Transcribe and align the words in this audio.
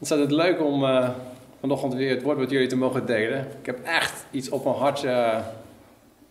Ontzettend 0.00 0.30
leuk 0.30 0.60
om 0.60 0.82
uh, 0.82 1.08
vanochtend 1.60 1.94
weer 1.94 2.10
het 2.10 2.22
woord 2.22 2.38
met 2.38 2.50
jullie 2.50 2.66
te 2.68 2.76
mogen 2.76 3.06
delen. 3.06 3.46
Ik 3.60 3.66
heb 3.66 3.84
echt 3.84 4.24
iets 4.30 4.48
op 4.48 4.64
mijn 4.64 4.76
hart 4.76 5.04
uh, 5.04 5.38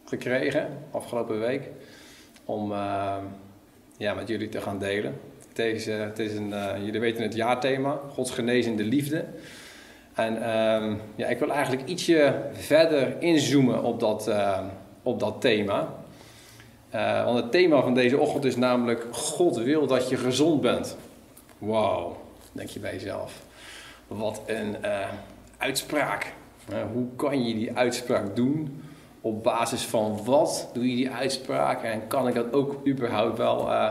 gekregen 0.06 0.68
afgelopen 0.92 1.40
week 1.40 1.70
om 2.46 2.72
uh, 2.72 3.16
ja, 3.98 4.14
met 4.14 4.28
jullie 4.28 4.50
te 4.50 4.62
gaan 4.62 4.80
delen. 4.80 5.20
Het 5.56 6.20
is 6.20 6.36
een, 6.36 6.54
jullie 6.84 7.00
weten 7.00 7.24
het 7.24 7.36
jaarthema, 7.36 8.00
Gods 8.14 8.32
genezende 8.32 8.84
liefde. 8.84 9.26
En 10.14 10.44
ehm, 10.44 10.96
ja, 11.16 11.28
ik 11.28 11.40
wil 11.40 11.52
eigenlijk 11.52 11.88
ietsje 11.88 12.42
verder 12.54 13.22
inzoomen 13.22 13.84
op 13.84 14.00
dat, 14.00 14.32
op 15.04 15.20
dat 15.20 15.42
thema. 15.42 15.94
want 17.26 17.40
het 17.40 17.52
thema 17.52 17.82
van 17.82 17.94
deze 17.94 18.18
ochtend 18.18 18.46
is 18.46 18.56
namelijk 18.56 19.08
God 19.12 19.58
wil 19.58 19.88
dat 19.88 20.10
je 20.10 20.18
gezond 20.18 20.62
bent. 20.62 20.98
Wauw, 21.58 22.18
denk 22.52 22.70
je 22.70 22.80
bij 22.80 22.94
jezelf. 22.94 23.48
Wat 24.10 24.42
een 24.46 24.76
uh, 24.84 25.08
uitspraak. 25.58 26.34
Uh, 26.72 26.78
hoe 26.94 27.08
kan 27.16 27.48
je 27.48 27.54
die 27.54 27.78
uitspraak 27.78 28.36
doen? 28.36 28.84
Op 29.22 29.44
basis 29.44 29.84
van 29.84 30.20
wat 30.26 30.70
doe 30.74 30.90
je 30.90 30.96
die 30.96 31.12
uitspraak? 31.12 31.84
En 31.84 32.08
kan 32.08 32.28
ik 32.28 32.34
dat 32.34 32.54
ook 32.54 32.88
überhaupt 32.88 33.38
wel 33.38 33.68
uh, 33.68 33.90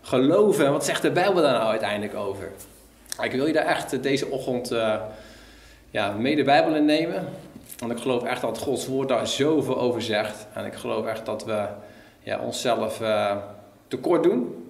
geloven? 0.00 0.72
Wat 0.72 0.84
zegt 0.84 1.02
de 1.02 1.10
Bijbel 1.10 1.42
daar 1.42 1.52
nou 1.52 1.70
uiteindelijk 1.70 2.14
over? 2.14 2.52
Ik 3.22 3.32
wil 3.32 3.46
je 3.46 3.52
daar 3.52 3.66
echt 3.66 4.02
deze 4.02 4.26
ochtend 4.26 4.74
ja, 5.90 6.12
mee 6.12 6.36
de 6.36 6.42
Bijbel 6.42 6.74
in 6.74 6.84
nemen. 6.84 7.28
Want 7.78 7.92
ik 7.92 7.98
geloof 7.98 8.22
echt 8.22 8.40
dat 8.40 8.58
Gods 8.58 8.86
woord 8.86 9.08
daar 9.08 9.26
zoveel 9.26 9.78
over 9.78 10.02
zegt. 10.02 10.46
En 10.52 10.64
ik 10.64 10.74
geloof 10.74 11.06
echt 11.06 11.26
dat 11.26 11.44
we 11.44 11.66
ja, 12.20 12.38
onszelf 12.38 13.02
tekort 13.88 14.22
doen. 14.22 14.66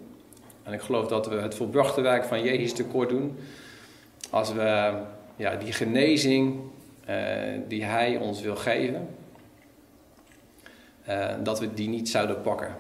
En 0.63 0.73
ik 0.73 0.81
geloof 0.81 1.07
dat 1.07 1.27
we 1.27 1.35
het 1.35 1.55
volbrachte 1.55 2.01
werk 2.01 2.25
van 2.25 2.43
Jezus 2.43 2.73
tekort 2.73 3.09
doen 3.09 3.39
als 4.31 4.53
we 4.53 4.93
ja, 5.37 5.57
die 5.57 5.73
genezing 5.73 6.61
uh, 7.09 7.17
die 7.69 7.85
Hij 7.85 8.17
ons 8.17 8.41
wil 8.41 8.57
geven, 8.57 9.09
uh, 11.09 11.27
dat 11.43 11.61
we 11.61 11.75
die 11.75 11.89
niet 11.89 12.09
zouden 12.09 12.41
pakken. 12.41 12.77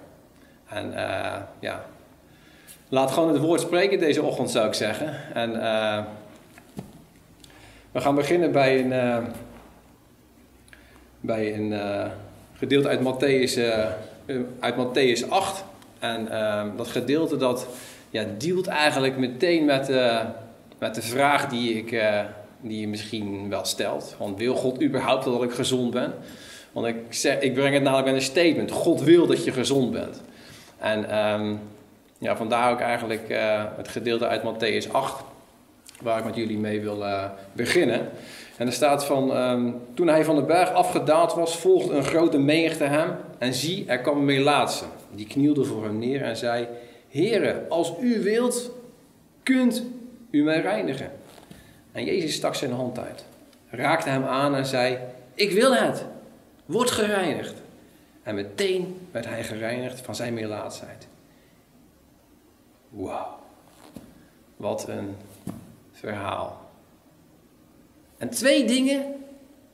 En 0.68 0.92
uh, 0.92 1.36
ja, 1.58 1.84
laat 2.88 3.10
gewoon 3.10 3.32
het 3.32 3.42
woord 3.42 3.60
spreken 3.60 3.98
deze 3.98 4.22
ochtend 4.22 4.50
zou 4.50 4.66
ik 4.66 4.74
zeggen. 4.74 5.34
En 5.34 5.52
we 7.92 8.00
gaan 8.00 8.14
beginnen 8.14 8.52
bij 8.52 8.80
een, 8.80 9.24
bij 11.20 11.54
een 11.54 11.74
gedeelte 12.56 12.88
uit 12.88 13.00
Matthäus, 13.00 13.60
uit 14.60 14.74
Matthäus 14.74 15.28
8. 15.28 15.64
En 15.98 16.28
dat 16.76 16.88
gedeelte 16.88 17.36
dat 17.36 17.66
ja, 18.10 18.24
dealt 18.38 18.66
eigenlijk 18.66 19.16
meteen 19.16 19.64
met 19.64 19.92
met 20.80 20.94
de 20.94 21.02
vraag 21.02 21.48
die, 21.48 21.74
ik, 21.74 21.92
uh, 21.92 22.20
die 22.60 22.80
je 22.80 22.88
misschien 22.88 23.48
wel 23.48 23.64
stelt. 23.64 24.14
Want 24.18 24.38
wil 24.38 24.54
God 24.54 24.82
überhaupt 24.82 25.24
dat 25.24 25.42
ik 25.42 25.52
gezond 25.52 25.90
ben? 25.90 26.14
Want 26.72 26.86
ik, 26.86 26.96
zeg, 27.08 27.40
ik 27.40 27.54
breng 27.54 27.74
het 27.74 27.82
namelijk 27.82 28.06
met 28.06 28.16
een 28.16 28.22
statement. 28.22 28.70
God 28.70 29.02
wil 29.02 29.26
dat 29.26 29.44
je 29.44 29.52
gezond 29.52 29.92
bent. 29.92 30.22
En 30.78 31.18
um, 31.18 31.60
ja, 32.18 32.36
vandaar 32.36 32.72
ook 32.72 32.80
eigenlijk 32.80 33.28
uh, 33.28 33.64
het 33.76 33.88
gedeelte 33.88 34.26
uit 34.26 34.42
Matthäus 34.42 34.90
8, 34.90 35.24
waar 36.02 36.18
ik 36.18 36.24
met 36.24 36.36
jullie 36.36 36.58
mee 36.58 36.80
wil 36.80 37.00
uh, 37.00 37.24
beginnen. 37.52 38.08
En 38.56 38.66
er 38.66 38.72
staat 38.72 39.04
van, 39.04 39.36
um, 39.36 39.80
toen 39.94 40.08
hij 40.08 40.24
van 40.24 40.36
de 40.36 40.42
berg 40.42 40.72
afgedaald 40.72 41.34
was, 41.34 41.56
volgde 41.56 41.94
een 41.94 42.04
grote 42.04 42.38
menigte 42.38 42.84
hem. 42.84 43.16
En 43.38 43.54
zie, 43.54 43.84
er 43.86 43.98
kwam 43.98 44.18
een 44.18 44.24
melaatse. 44.24 44.84
Die 45.14 45.26
knielde 45.26 45.64
voor 45.64 45.84
hem 45.84 45.98
neer 45.98 46.22
en 46.22 46.36
zei, 46.36 46.66
Heere, 47.08 47.66
als 47.68 47.92
u 48.00 48.22
wilt, 48.22 48.70
kunt 49.42 49.84
u 50.30 50.42
mij 50.42 50.60
reinigen. 50.60 51.12
En 51.92 52.04
Jezus 52.04 52.34
stak 52.34 52.54
zijn 52.54 52.72
hand 52.72 52.98
uit, 52.98 53.24
raakte 53.68 54.08
hem 54.08 54.24
aan 54.24 54.54
en 54.54 54.66
zei: 54.66 54.98
Ik 55.34 55.52
wil 55.52 55.74
het, 55.74 56.04
word 56.64 56.90
gereinigd. 56.90 57.54
En 58.22 58.34
meteen 58.34 59.08
werd 59.10 59.26
hij 59.26 59.44
gereinigd 59.44 60.00
van 60.00 60.14
zijn 60.14 60.34
melaatsheid. 60.34 61.06
Wauw, 62.88 63.38
wat 64.56 64.88
een 64.88 65.16
verhaal. 65.92 66.70
En 68.18 68.30
twee 68.30 68.64
dingen 68.64 69.14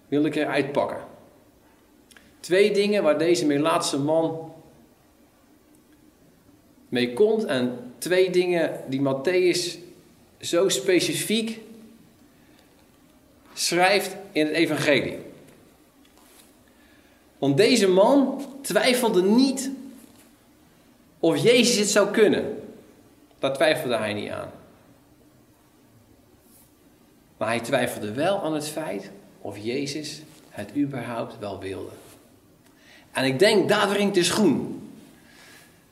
wil 0.08 0.24
ik 0.24 0.34
eruit 0.34 0.72
pakken. 0.72 1.00
Twee 2.40 2.72
dingen 2.72 3.02
waar 3.02 3.18
deze 3.18 3.46
melaatse 3.46 3.98
man 3.98 4.52
mee 6.88 7.12
komt 7.12 7.44
en 7.44 7.92
twee 7.98 8.30
dingen 8.30 8.80
die 8.88 9.00
Matthäus 9.02 9.85
zo 10.46 10.68
specifiek 10.68 11.60
schrijft 13.54 14.16
in 14.32 14.46
het 14.46 14.54
evangelie. 14.54 15.18
Want 17.38 17.56
deze 17.56 17.88
man 17.88 18.44
twijfelde 18.62 19.22
niet 19.22 19.70
of 21.20 21.36
Jezus 21.36 21.76
het 21.76 21.88
zou 21.88 22.10
kunnen. 22.10 22.62
Daar 23.38 23.54
twijfelde 23.54 23.96
hij 23.96 24.12
niet 24.12 24.30
aan. 24.30 24.50
Maar 27.36 27.48
hij 27.48 27.60
twijfelde 27.60 28.12
wel 28.12 28.42
aan 28.42 28.54
het 28.54 28.68
feit 28.68 29.10
of 29.40 29.58
Jezus 29.58 30.22
het 30.48 30.70
überhaupt 30.76 31.38
wel 31.38 31.58
wilde. 31.58 31.90
En 33.12 33.24
ik 33.24 33.38
denk, 33.38 33.68
daar 33.68 33.88
wringt 33.88 34.14
de 34.14 34.22
schoen. 34.22 34.90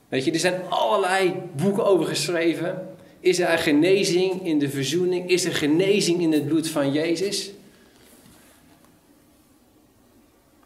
Weet 0.09 0.25
je, 0.25 0.33
er 0.33 0.39
zijn 0.39 0.63
allerlei 0.69 1.43
boeken 1.57 1.85
over 1.87 2.07
geschreven. 2.07 2.94
Is 3.25 3.39
er 3.39 3.59
genezing 3.59 4.47
in 4.47 4.59
de 4.59 4.71
verzoening? 4.71 5.31
Is 5.31 5.45
er 5.45 5.55
genezing 5.55 6.21
in 6.21 6.33
het 6.33 6.47
bloed 6.47 6.69
van 6.69 6.93
Jezus? 6.93 7.51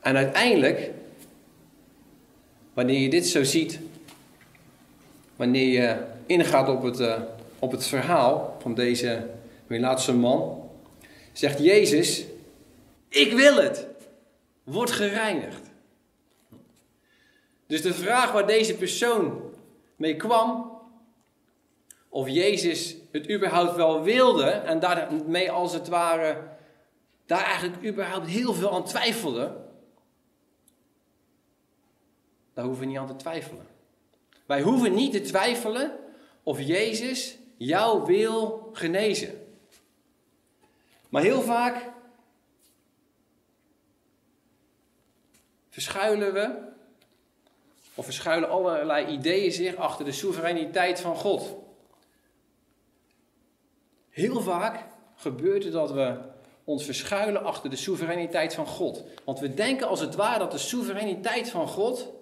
En 0.00 0.16
uiteindelijk, 0.16 0.90
wanneer 2.72 3.00
je 3.00 3.10
dit 3.10 3.26
zo 3.26 3.44
ziet, 3.44 3.78
wanneer 5.36 5.68
je 5.68 6.04
ingaat 6.26 6.68
op 6.68 6.82
het, 6.82 7.00
uh, 7.00 7.20
op 7.58 7.70
het 7.70 7.86
verhaal 7.86 8.56
van 8.60 8.74
deze 8.74 9.26
Melaatse 9.66 10.14
man, 10.14 10.70
zegt 11.32 11.58
Jezus: 11.58 12.24
Ik 13.08 13.32
wil 13.32 13.56
het. 13.56 13.86
Word 14.64 14.90
gereinigd. 14.90 15.62
Dus 17.66 17.82
de 17.82 17.94
vraag 17.94 18.32
waar 18.32 18.46
deze 18.46 18.74
persoon 18.74 19.40
mee 19.96 20.16
kwam, 20.16 20.67
of 22.08 22.28
Jezus 22.28 22.96
het 23.10 23.30
überhaupt 23.30 23.76
wel 23.76 24.02
wilde 24.02 24.50
en 24.50 24.80
daarmee 24.80 25.50
als 25.50 25.72
het 25.72 25.88
ware 25.88 26.56
daar 27.26 27.44
eigenlijk 27.44 27.84
überhaupt 27.84 28.26
heel 28.26 28.54
veel 28.54 28.70
aan 28.70 28.84
twijfelde, 28.84 29.56
daar 32.54 32.64
hoeven 32.64 32.82
we 32.82 32.88
niet 32.88 32.98
aan 32.98 33.06
te 33.06 33.16
twijfelen. 33.16 33.66
Wij 34.46 34.62
hoeven 34.62 34.94
niet 34.94 35.12
te 35.12 35.20
twijfelen 35.20 35.98
of 36.42 36.60
Jezus 36.60 37.36
jou 37.56 38.06
wil 38.06 38.68
genezen. 38.72 39.46
Maar 41.08 41.22
heel 41.22 41.42
vaak 41.42 41.90
verschuilen 45.68 46.32
we, 46.32 46.58
of 47.94 48.04
verschuilen 48.04 48.48
allerlei 48.48 49.06
ideeën 49.06 49.52
zich 49.52 49.74
achter 49.74 50.04
de 50.04 50.12
soevereiniteit 50.12 51.00
van 51.00 51.16
God. 51.16 51.66
Heel 54.18 54.40
vaak 54.40 54.84
gebeurt 55.16 55.64
het 55.64 55.72
dat 55.72 55.92
we 55.92 56.16
ons 56.64 56.84
verschuilen 56.84 57.44
achter 57.44 57.70
de 57.70 57.76
soevereiniteit 57.76 58.54
van 58.54 58.66
God. 58.66 59.04
Want 59.24 59.38
we 59.40 59.54
denken 59.54 59.88
als 59.88 60.00
het 60.00 60.14
ware 60.14 60.38
dat 60.38 60.52
de 60.52 60.58
soevereiniteit 60.58 61.50
van 61.50 61.68
God. 61.68 62.12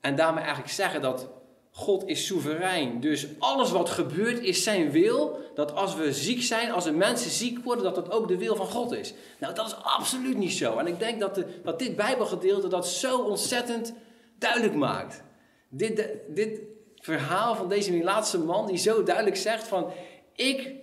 En 0.00 0.16
daarmee 0.16 0.42
eigenlijk 0.42 0.72
zeggen 0.72 1.02
dat 1.02 1.28
God 1.70 2.08
is 2.08 2.26
soeverein. 2.26 3.00
Dus 3.00 3.26
alles 3.38 3.70
wat 3.70 3.88
gebeurt 3.88 4.40
is 4.40 4.62
zijn 4.62 4.90
wil. 4.90 5.40
Dat 5.54 5.74
als 5.74 5.94
we 5.94 6.12
ziek 6.12 6.42
zijn, 6.42 6.70
als 6.70 6.86
er 6.86 6.94
mensen 6.94 7.30
ziek 7.30 7.64
worden, 7.64 7.84
dat 7.84 7.94
dat 7.94 8.10
ook 8.10 8.28
de 8.28 8.38
wil 8.38 8.56
van 8.56 8.66
God 8.66 8.92
is. 8.92 9.14
Nou, 9.40 9.54
dat 9.54 9.66
is 9.66 9.76
absoluut 9.82 10.36
niet 10.36 10.52
zo. 10.52 10.78
En 10.78 10.86
ik 10.86 10.98
denk 10.98 11.20
dat, 11.20 11.34
de, 11.34 11.60
dat 11.62 11.78
dit 11.78 11.96
Bijbelgedeelte 11.96 12.68
dat 12.68 12.88
zo 12.88 13.18
ontzettend 13.18 13.92
duidelijk 14.38 14.74
maakt. 14.74 15.22
Dit, 15.68 16.06
dit, 16.28 16.60
verhaal 17.08 17.54
van 17.54 17.68
deze 17.68 18.02
laatste 18.02 18.38
man 18.38 18.66
die 18.66 18.76
zo 18.76 19.02
duidelijk 19.02 19.36
zegt 19.36 19.68
van 19.68 19.92
ik 20.32 20.74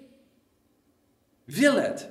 wil 1.44 1.76
het. 1.76 2.10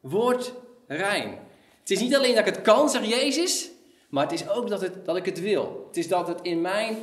Word 0.00 0.52
rein. 0.86 1.38
Het 1.80 1.90
is 1.90 2.00
niet 2.00 2.16
alleen 2.16 2.34
dat 2.34 2.46
ik 2.46 2.54
het 2.54 2.62
kan, 2.62 2.90
zegt 2.90 3.08
Jezus, 3.08 3.70
maar 4.08 4.22
het 4.22 4.32
is 4.32 4.48
ook 4.48 4.68
dat, 4.68 4.80
het, 4.80 5.04
dat 5.04 5.16
ik 5.16 5.24
het 5.24 5.40
wil. 5.40 5.84
Het 5.86 5.96
is 5.96 6.08
dat 6.08 6.28
het 6.28 6.40
in 6.42 6.60
mijn 6.60 6.96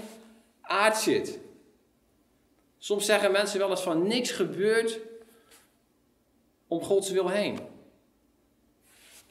aard 0.62 0.97
zit. 0.97 1.39
Soms 2.77 3.06
zeggen 3.06 3.31
mensen 3.31 3.59
wel 3.59 3.69
eens 3.69 3.81
van 3.81 4.07
niks 4.07 4.31
gebeurt 4.31 5.00
om 6.68 6.83
Gods 6.83 7.09
wil 7.09 7.30
heen. 7.30 7.53
Moet 7.53 7.63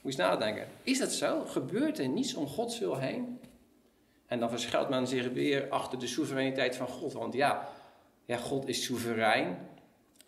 je 0.01 0.09
eens 0.09 0.17
nadenken. 0.17 0.69
Is 0.83 0.99
dat 0.99 1.13
zo? 1.13 1.45
Gebeurt 1.45 1.99
er 1.99 2.09
niets 2.09 2.35
om 2.35 2.47
Gods 2.47 2.79
wil 2.79 2.97
heen? 2.97 3.41
En 4.33 4.41
dan 4.41 4.51
verschuilt 4.51 4.89
men 4.89 5.07
zich 5.07 5.33
weer 5.33 5.69
achter 5.69 5.99
de 5.99 6.07
soevereiniteit 6.07 6.77
van 6.77 6.89
God. 6.89 7.13
Want 7.13 7.35
ja, 7.35 7.69
ja, 8.25 8.37
God 8.37 8.69
is 8.69 8.85
soeverein. 8.85 9.69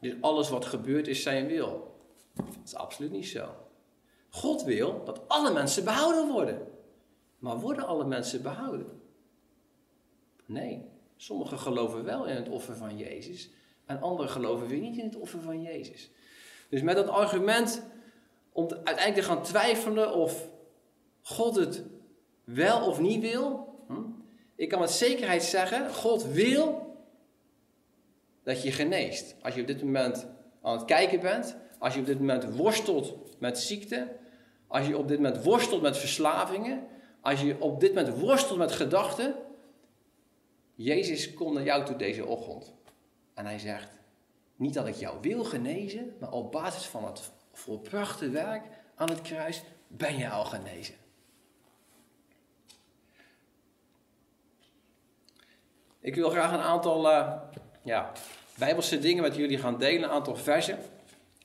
Dus 0.00 0.14
alles 0.20 0.48
wat 0.48 0.64
gebeurt 0.64 1.08
is 1.08 1.22
zijn 1.22 1.46
wil. 1.46 1.96
Dat 2.34 2.64
is 2.64 2.74
absoluut 2.74 3.10
niet 3.10 3.26
zo. 3.26 3.48
God 4.30 4.62
wil 4.62 5.04
dat 5.04 5.28
alle 5.28 5.52
mensen 5.52 5.84
behouden 5.84 6.32
worden. 6.32 6.66
Maar 7.38 7.60
worden 7.60 7.86
alle 7.86 8.04
mensen 8.04 8.42
behouden? 8.42 9.00
Nee. 10.46 10.88
Sommigen 11.16 11.58
geloven 11.58 12.04
wel 12.04 12.26
in 12.26 12.36
het 12.36 12.48
offer 12.48 12.76
van 12.76 12.98
Jezus. 12.98 13.50
En 13.84 14.00
anderen 14.00 14.30
geloven 14.30 14.66
weer 14.66 14.80
niet 14.80 14.96
in 14.96 15.04
het 15.04 15.16
offer 15.16 15.40
van 15.40 15.62
Jezus. 15.62 16.10
Dus 16.68 16.82
met 16.82 16.96
dat 16.96 17.08
argument 17.08 17.82
om 18.52 18.68
uiteindelijk 18.70 19.14
te 19.14 19.22
gaan 19.22 19.42
twijfelen 19.42 20.14
of 20.14 20.48
God 21.22 21.56
het 21.56 21.84
wel 22.44 22.86
of 22.86 23.00
niet 23.00 23.20
wil. 23.20 23.72
Ik 24.56 24.68
kan 24.68 24.80
met 24.80 24.90
zekerheid 24.90 25.42
zeggen, 25.42 25.94
God 25.94 26.24
wil 26.24 26.96
dat 28.42 28.62
je 28.62 28.72
geneest. 28.72 29.34
Als 29.42 29.54
je 29.54 29.60
op 29.60 29.66
dit 29.66 29.82
moment 29.82 30.26
aan 30.62 30.76
het 30.76 30.84
kijken 30.84 31.20
bent, 31.20 31.56
als 31.78 31.94
je 31.94 32.00
op 32.00 32.06
dit 32.06 32.18
moment 32.18 32.56
worstelt 32.56 33.40
met 33.40 33.58
ziekte, 33.58 34.16
als 34.66 34.86
je 34.86 34.98
op 34.98 35.08
dit 35.08 35.20
moment 35.20 35.44
worstelt 35.44 35.82
met 35.82 35.96
verslavingen, 35.96 36.86
als 37.20 37.40
je 37.40 37.60
op 37.60 37.80
dit 37.80 37.94
moment 37.94 38.18
worstelt 38.18 38.58
met 38.58 38.72
gedachten, 38.72 39.34
Jezus 40.74 41.34
komt 41.34 41.54
naar 41.54 41.64
jou 41.64 41.84
toe 41.84 41.96
deze 41.96 42.26
ochtend. 42.26 42.74
En 43.34 43.46
hij 43.46 43.58
zegt, 43.58 43.88
niet 44.56 44.74
dat 44.74 44.86
ik 44.86 44.94
jou 44.94 45.18
wil 45.20 45.44
genezen, 45.44 46.16
maar 46.20 46.32
op 46.32 46.52
basis 46.52 46.84
van 46.84 47.04
het 47.04 47.30
volbrachte 47.52 48.30
werk 48.30 48.62
aan 48.94 49.08
het 49.08 49.20
kruis 49.20 49.62
ben 49.88 50.18
je 50.18 50.28
al 50.28 50.44
genezen. 50.44 50.94
Ik 56.04 56.14
wil 56.14 56.30
graag 56.30 56.52
een 56.52 56.58
aantal 56.58 57.06
uh, 57.06 57.32
ja, 57.82 58.12
bijbelse 58.58 58.98
dingen 58.98 59.22
met 59.22 59.36
jullie 59.36 59.58
gaan 59.58 59.78
delen, 59.78 60.02
een 60.02 60.14
aantal 60.14 60.36
versen. 60.36 60.78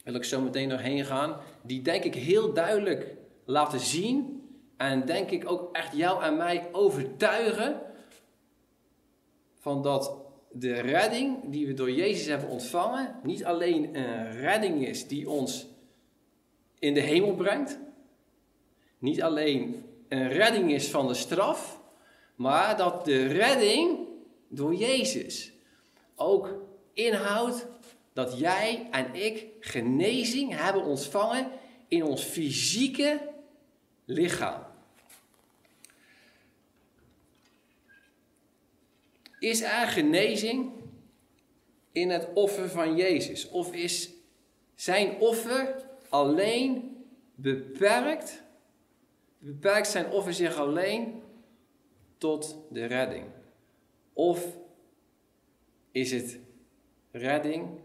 Wil 0.04 0.16
ik 0.16 0.24
zo 0.24 0.42
meteen 0.42 0.70
doorheen 0.70 1.06
gaan. 1.06 1.36
Die 1.62 1.82
denk 1.82 2.04
ik 2.04 2.16
heel 2.16 2.54
duidelijk 2.54 3.16
laten 3.46 3.80
zien. 3.80 4.44
En 4.78 5.06
denk 5.06 5.30
ik 5.30 5.52
ook 5.52 5.76
echt 5.76 5.96
jou 5.96 6.24
en 6.24 6.38
mij 6.38 6.68
overtuigen. 6.72 7.82
Van 9.60 9.82
dat 9.82 10.16
de 10.52 10.74
redding 10.74 11.38
die 11.46 11.68
we 11.68 11.74
door 11.74 11.92
Jezus 11.92 12.26
hebben 12.26 12.50
ontvangen. 12.50 13.16
Niet 13.24 13.46
alleen 13.46 13.96
een 13.96 14.32
redding 14.32 14.88
is 14.88 15.08
die 15.08 15.30
ons 15.30 15.68
in 16.80 16.94
de 16.94 17.02
hemel 17.02 17.34
brengt. 17.34 17.80
Niet 18.98 19.22
alleen 19.22 19.84
een 20.08 20.28
redding 20.28 20.72
is 20.72 20.90
van 20.90 21.08
de 21.08 21.14
straf. 21.14 21.82
Maar 22.36 22.78
dat 22.78 23.06
de 23.06 23.28
redding 23.28 24.08
door 24.50 24.76
Jezus 24.76 25.52
ook 26.16 26.54
inhoudt 26.94 27.68
dat 28.14 28.40
jij 28.40 28.88
en 28.92 29.16
ik 29.16 29.46
genezing 29.60 30.56
hebben 30.56 30.84
ontvangen 30.84 31.52
in 31.88 32.04
ons 32.04 32.24
fysieke 32.24 33.30
lichaam. 34.06 34.64
Is 39.40 39.62
er 39.62 39.88
genezing 39.88 40.72
in 41.92 42.10
het 42.10 42.28
offer 42.34 42.70
van 42.70 42.96
Jezus? 42.96 43.50
Of 43.50 43.74
is 43.74 44.10
zijn 44.76 45.20
offer 45.20 45.76
alleen 46.10 46.98
beperkt? 47.36 48.42
Beperkt 49.38 49.88
zijn 49.88 50.12
offer 50.12 50.34
zich 50.34 50.58
alleen 50.58 51.22
tot 52.18 52.58
de 52.70 52.86
redding? 52.86 53.39
Of 54.14 54.58
is 55.92 56.12
het 56.12 56.40
redding, 57.12 57.80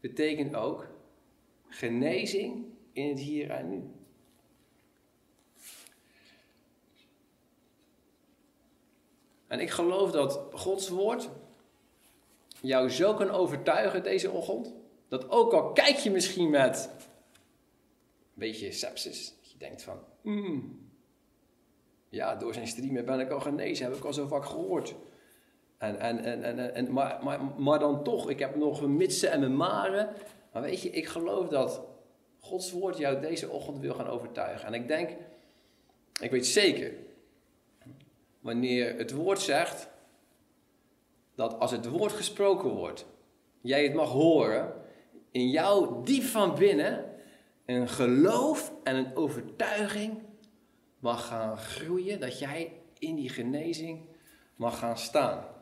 betekent 0.00 0.54
ook 0.54 0.86
genezing 1.68 2.64
in 2.92 3.08
het 3.08 3.18
hier 3.18 3.50
en 3.50 3.68
nu? 3.68 3.90
En 9.46 9.60
ik 9.60 9.70
geloof 9.70 10.10
dat 10.10 10.40
Gods 10.52 10.88
woord 10.88 11.28
jou 12.60 12.90
zo 12.90 13.14
kan 13.14 13.30
overtuigen 13.30 14.02
deze 14.02 14.30
ochtend. 14.30 14.74
Dat 15.08 15.30
ook 15.30 15.52
al 15.52 15.72
kijk 15.72 15.96
je 15.96 16.10
misschien 16.10 16.50
met 16.50 16.90
een 16.98 18.34
beetje 18.34 18.72
sepsis. 18.72 19.34
Dat 19.40 19.50
je 19.50 19.58
denkt 19.58 19.82
van, 19.82 19.98
mm, 20.22 20.88
ja, 22.08 22.36
door 22.36 22.54
zijn 22.54 22.66
streamen 22.66 23.04
ben 23.04 23.20
ik 23.20 23.30
al 23.30 23.40
genezen, 23.40 23.86
heb 23.86 23.96
ik 23.96 24.04
al 24.04 24.12
zo 24.12 24.26
vaak 24.26 24.44
gehoord. 24.44 24.94
En, 25.78 25.98
en, 26.00 26.18
en, 26.24 26.42
en, 26.42 26.74
en, 26.74 26.92
maar, 26.92 27.18
maar, 27.22 27.40
maar 27.56 27.78
dan 27.78 28.04
toch, 28.04 28.30
ik 28.30 28.38
heb 28.38 28.56
nog 28.56 28.80
mijn 28.80 28.96
mitsen 28.96 29.30
en 29.30 29.40
mijn 29.40 29.56
maren. 29.56 30.08
Maar 30.52 30.62
weet 30.62 30.82
je, 30.82 30.90
ik 30.90 31.06
geloof 31.06 31.48
dat 31.48 31.80
Gods 32.40 32.72
woord 32.72 32.98
jou 32.98 33.20
deze 33.20 33.50
ochtend 33.50 33.78
wil 33.78 33.94
gaan 33.94 34.08
overtuigen. 34.08 34.66
En 34.66 34.74
ik 34.74 34.88
denk, 34.88 35.16
ik 36.20 36.30
weet 36.30 36.46
zeker, 36.46 36.92
wanneer 38.40 38.98
het 38.98 39.12
woord 39.12 39.40
zegt, 39.40 39.88
dat 41.34 41.58
als 41.58 41.70
het 41.70 41.88
woord 41.88 42.12
gesproken 42.12 42.68
wordt, 42.68 43.06
jij 43.60 43.82
het 43.82 43.94
mag 43.94 44.10
horen, 44.10 44.72
in 45.30 45.48
jou 45.48 46.04
diep 46.04 46.22
van 46.22 46.54
binnen 46.54 47.04
een 47.66 47.88
geloof 47.88 48.72
en 48.82 48.96
een 48.96 49.16
overtuiging 49.16 50.22
mag 50.98 51.26
gaan 51.26 51.58
groeien, 51.58 52.20
dat 52.20 52.38
jij 52.38 52.72
in 52.98 53.14
die 53.14 53.28
genezing 53.28 54.06
mag 54.56 54.78
gaan 54.78 54.98
staan. 54.98 55.57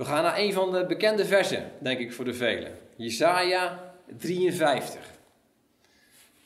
We 0.00 0.06
gaan 0.06 0.22
naar 0.22 0.38
een 0.38 0.52
van 0.52 0.72
de 0.72 0.86
bekende 0.86 1.24
versen, 1.24 1.72
denk 1.78 1.98
ik 1.98 2.12
voor 2.12 2.24
de 2.24 2.34
velen. 2.34 2.78
Jesaja 2.96 3.92
53. 4.18 5.00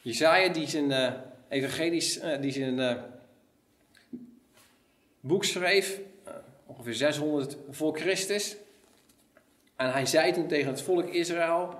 Jesaja 0.00 0.48
die 0.52 0.68
zijn 0.68 0.90
uh, 0.90 1.12
evangelisch, 1.48 2.22
uh, 2.22 2.40
die 2.40 2.52
zijn 2.52 2.78
uh, 2.78 2.94
boek 5.20 5.44
schreef, 5.44 6.00
ongeveer 6.66 6.94
600 6.94 7.56
voor 7.70 7.98
Christus. 7.98 8.56
En 9.76 9.92
hij 9.92 10.06
zei 10.06 10.32
toen 10.32 10.46
tegen 10.46 10.70
het 10.70 10.82
volk 10.82 11.08
Israël, 11.08 11.74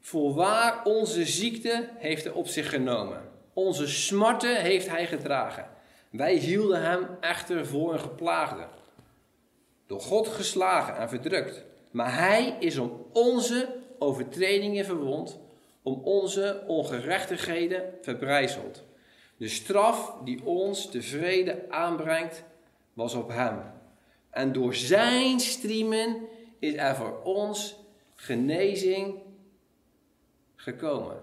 Voorwaar 0.00 0.84
onze 0.84 1.26
ziekte 1.26 1.88
heeft 1.98 2.24
hij 2.24 2.32
op 2.32 2.46
zich 2.46 2.70
genomen. 2.70 3.30
Onze 3.52 3.88
smarten 3.88 4.60
heeft 4.60 4.88
hij 4.88 5.06
gedragen. 5.06 5.68
Wij 6.10 6.34
hielden 6.34 6.82
hem 6.82 7.06
echter 7.20 7.66
voor 7.66 7.92
een 7.92 8.00
geplaagde. 8.00 8.66
Door 9.86 10.00
God 10.00 10.28
geslagen 10.28 10.96
en 10.96 11.08
verdrukt. 11.08 11.64
Maar 11.90 12.18
hij 12.18 12.56
is 12.60 12.78
om 12.78 13.06
onze 13.12 13.80
overtredingen 13.98 14.84
verwond 14.84 15.40
om 15.82 16.00
onze 16.04 16.64
ongerechtigheden 16.66 17.94
verbrijzeld. 18.00 18.84
De 19.36 19.48
straf 19.48 20.14
die 20.24 20.44
ons 20.44 20.90
de 20.90 21.02
vrede 21.02 21.70
aanbrengt, 21.70 22.44
was 22.92 23.14
op 23.14 23.28
hem. 23.28 23.62
En 24.30 24.52
door 24.52 24.74
zijn 24.74 25.40
striemen 25.40 26.28
is 26.58 26.74
er 26.74 26.96
voor 26.96 27.22
ons 27.22 27.76
genezing 28.14 29.22
gekomen. 30.54 31.22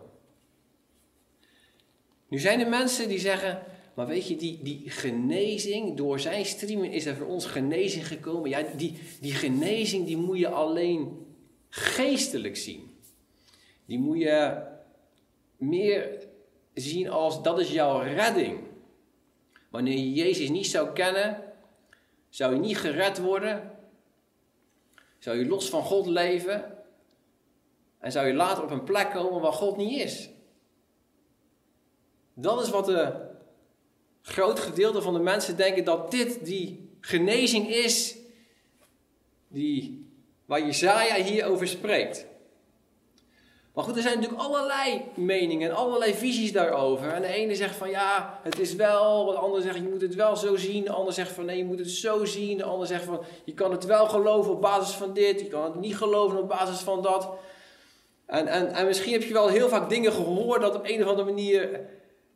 Nu 2.27 2.39
zijn 2.39 2.59
er 2.59 2.69
mensen 2.69 3.07
die 3.07 3.19
zeggen, 3.19 3.63
maar 3.99 4.07
weet 4.07 4.27
je, 4.27 4.35
die, 4.35 4.59
die 4.63 4.89
genezing, 4.89 5.97
door 5.97 6.19
zijn 6.19 6.45
striemen 6.45 6.91
is 6.91 7.05
er 7.05 7.15
voor 7.15 7.27
ons 7.27 7.45
genezing 7.45 8.07
gekomen. 8.07 8.49
Ja, 8.49 8.63
die, 8.75 8.99
die 9.21 9.33
genezing 9.33 10.05
die 10.05 10.17
moet 10.17 10.37
je 10.37 10.47
alleen 10.47 11.25
geestelijk 11.69 12.57
zien. 12.57 12.97
Die 13.85 13.99
moet 13.99 14.17
je 14.17 14.63
meer 15.57 16.27
zien 16.73 17.09
als 17.09 17.43
dat 17.43 17.59
is 17.59 17.71
jouw 17.71 17.99
redding. 17.99 18.59
Wanneer 19.69 19.97
je 19.97 20.13
Jezus 20.13 20.49
niet 20.49 20.67
zou 20.67 20.93
kennen, 20.93 21.43
zou 22.29 22.53
je 22.53 22.59
niet 22.59 22.77
gered 22.77 23.19
worden. 23.19 23.71
Zou 25.17 25.37
je 25.37 25.45
los 25.45 25.69
van 25.69 25.83
God 25.83 26.05
leven. 26.05 26.77
En 27.97 28.11
zou 28.11 28.27
je 28.27 28.33
later 28.33 28.63
op 28.63 28.71
een 28.71 28.83
plek 28.83 29.11
komen 29.11 29.41
waar 29.41 29.53
God 29.53 29.77
niet 29.77 29.99
is. 30.01 30.29
Dat 32.33 32.61
is 32.61 32.69
wat 32.69 32.85
de 32.85 33.27
groot 34.21 34.59
gedeelte 34.59 35.01
van 35.01 35.13
de 35.13 35.19
mensen 35.19 35.57
denken 35.57 35.83
dat 35.83 36.11
dit 36.11 36.45
die 36.45 36.89
genezing 37.01 37.69
is 37.69 38.15
die, 39.47 40.05
waar 40.45 40.65
Jezaja 40.65 41.23
hier 41.23 41.45
over 41.45 41.67
spreekt. 41.67 42.27
Maar 43.73 43.83
goed, 43.83 43.95
er 43.95 44.01
zijn 44.01 44.15
natuurlijk 44.15 44.43
allerlei 44.43 45.01
meningen 45.13 45.69
en 45.69 45.75
allerlei 45.75 46.13
visies 46.13 46.51
daarover. 46.51 47.13
En 47.13 47.21
de 47.21 47.27
ene 47.27 47.55
zegt 47.55 47.75
van 47.75 47.89
ja, 47.89 48.39
het 48.43 48.59
is 48.59 48.75
wel. 48.75 49.25
De 49.25 49.37
andere 49.37 49.61
zegt 49.61 49.75
je 49.75 49.81
moet 49.81 50.01
het 50.01 50.15
wel 50.15 50.35
zo 50.35 50.55
zien. 50.55 50.83
De 50.83 50.91
ander 50.91 51.13
zegt 51.13 51.31
van 51.31 51.45
nee, 51.45 51.57
je 51.57 51.65
moet 51.65 51.79
het 51.79 51.89
zo 51.89 52.25
zien. 52.25 52.57
De 52.57 52.63
ander 52.63 52.87
zegt 52.87 53.03
van 53.03 53.23
je 53.43 53.53
kan 53.53 53.71
het 53.71 53.85
wel 53.85 54.07
geloven 54.07 54.51
op 54.51 54.61
basis 54.61 54.95
van 54.95 55.13
dit. 55.13 55.39
Je 55.39 55.47
kan 55.47 55.63
het 55.63 55.75
niet 55.75 55.95
geloven 55.95 56.39
op 56.39 56.47
basis 56.47 56.79
van 56.79 57.01
dat. 57.01 57.29
En, 58.25 58.47
en, 58.47 58.71
en 58.71 58.85
misschien 58.85 59.13
heb 59.13 59.23
je 59.23 59.33
wel 59.33 59.47
heel 59.47 59.69
vaak 59.69 59.89
dingen 59.89 60.11
gehoord 60.11 60.61
dat 60.61 60.75
op 60.75 60.87
een 60.87 61.03
of 61.03 61.09
andere 61.09 61.27
manier 61.27 61.79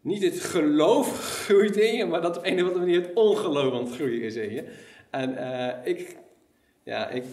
niet 0.03 0.23
het 0.23 0.39
geloof 0.39 1.19
groeit 1.19 1.77
in 1.77 1.95
je, 1.95 2.05
maar 2.05 2.21
dat 2.21 2.37
op 2.37 2.45
een 2.45 2.61
of 2.61 2.67
andere 2.67 2.79
manier 2.79 3.01
het 3.01 3.13
ongeloof 3.13 3.73
aan 3.73 3.83
het 3.83 3.93
groeien 3.93 4.21
is 4.21 4.35
in 4.35 4.53
je. 4.53 4.73
En 5.09 5.31
uh, 5.31 5.73
ik, 5.83 6.17
ja, 6.83 7.09
ik 7.09 7.23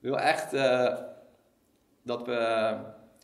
wil 0.00 0.18
echt 0.18 0.54
uh, 0.54 0.96
dat 2.02 2.26
we, 2.26 2.72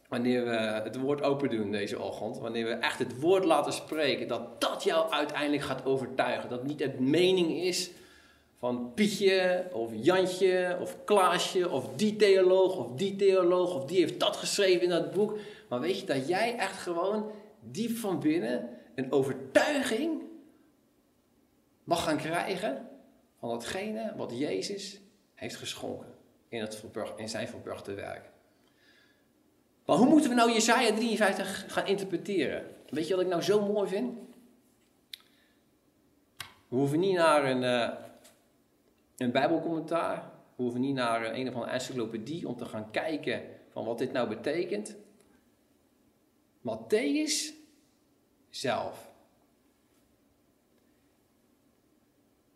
wanneer 0.09 0.45
we 0.45 0.57
het 0.57 1.01
woord 1.01 1.23
open 1.23 1.51
doen 1.51 1.71
deze 1.71 2.01
ochtend, 2.01 2.39
wanneer 2.39 2.65
we 2.65 2.73
echt 2.73 2.99
het 2.99 3.21
woord 3.21 3.45
laten 3.45 3.73
spreken, 3.73 4.29
dat 4.29 4.61
dat 4.61 4.83
jou 4.83 5.13
uiteindelijk 5.13 5.63
gaat 5.63 5.85
overtuigen. 5.85 6.49
Dat 6.49 6.67
niet 6.67 6.81
het 6.81 7.01
mening 7.01 7.63
is 7.63 7.91
van 8.59 8.93
Pietje 8.95 9.67
of 9.73 9.91
Jantje 9.95 10.79
of 10.81 10.97
Klaasje 11.05 11.71
of 11.71 11.89
die 11.97 12.17
theoloog 12.17 12.77
of 12.77 12.97
die 12.97 13.17
theoloog 13.17 13.75
of 13.75 13.85
die 13.85 13.99
heeft 13.99 14.21
dat 14.21 14.37
geschreven 14.37 14.83
in 14.83 14.89
dat 14.89 15.11
boek. 15.11 15.39
Maar 15.69 15.81
weet 15.81 16.01
je 16.01 16.07
dat 16.07 16.29
jij 16.29 16.57
echt 16.57 16.83
gewoon 16.83 17.31
diep 17.73 17.97
van 17.97 18.21
binnen 18.21 18.69
een 18.95 19.13
overtuiging 19.13 20.23
mag 21.85 22.05
gaan 22.05 22.17
krijgen 22.17 22.89
van 23.39 23.49
datgene 23.49 24.13
wat 24.17 24.39
Jezus 24.39 25.01
heeft 25.35 25.57
geschonken 25.57 26.15
in, 26.49 26.61
het 26.61 26.85
in 27.17 27.29
zijn 27.29 27.49
verbrachte 27.49 27.95
werk. 27.95 28.31
Maar 29.85 29.97
hoe 29.97 30.09
moeten 30.09 30.31
we 30.31 30.37
nou 30.37 30.53
Jesaja 30.53 30.93
53 30.93 31.65
gaan 31.69 31.87
interpreteren? 31.87 32.75
Weet 32.89 33.09
je 33.09 33.15
wat 33.15 33.25
ik 33.25 33.31
nou 33.31 33.43
zo 33.43 33.73
mooi 33.73 33.89
vind? 33.89 34.19
We 36.69 36.77
hoeven 36.77 37.01
niet 37.01 37.17
naar 37.17 37.45
een, 37.45 37.63
uh, 37.63 37.95
een 39.17 39.33
bijbelcommentaar, 39.33 40.31
we 40.57 40.63
hoeven 40.63 40.81
niet 40.81 40.95
naar 40.95 41.25
een, 41.25 41.41
een 41.41 41.49
of 41.49 41.55
andere 41.55 41.73
encyclopedie 41.73 42.49
om 42.49 42.57
te 42.57 42.65
gaan 42.65 42.91
kijken 42.91 43.43
van 43.69 43.85
wat 43.85 43.99
dit 43.99 44.13
nou 44.13 44.29
betekent. 44.29 44.97
Matthäus 46.61 47.56
zelf. 48.61 49.15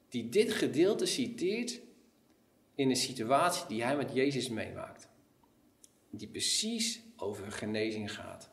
Die 0.09 0.29
dit 0.29 0.53
gedeelte 0.53 1.07
citeert 1.07 1.81
in 2.75 2.91
een 2.91 2.97
situatie 2.97 3.67
die 3.67 3.83
hij 3.83 3.97
met 3.97 4.13
Jezus 4.13 4.49
meemaakt. 4.49 5.09
Die 6.11 6.29
precies 6.29 7.01
over 7.17 7.53
genezing 7.53 8.15
gaat. 8.15 8.51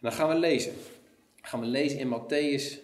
dan 0.00 0.12
gaan 0.12 0.28
we 0.28 0.34
lezen. 0.34 0.72
Dan 1.36 1.50
gaan 1.50 1.60
we 1.60 1.66
lezen 1.66 1.98
in 1.98 2.08
Matthäus, 2.08 2.78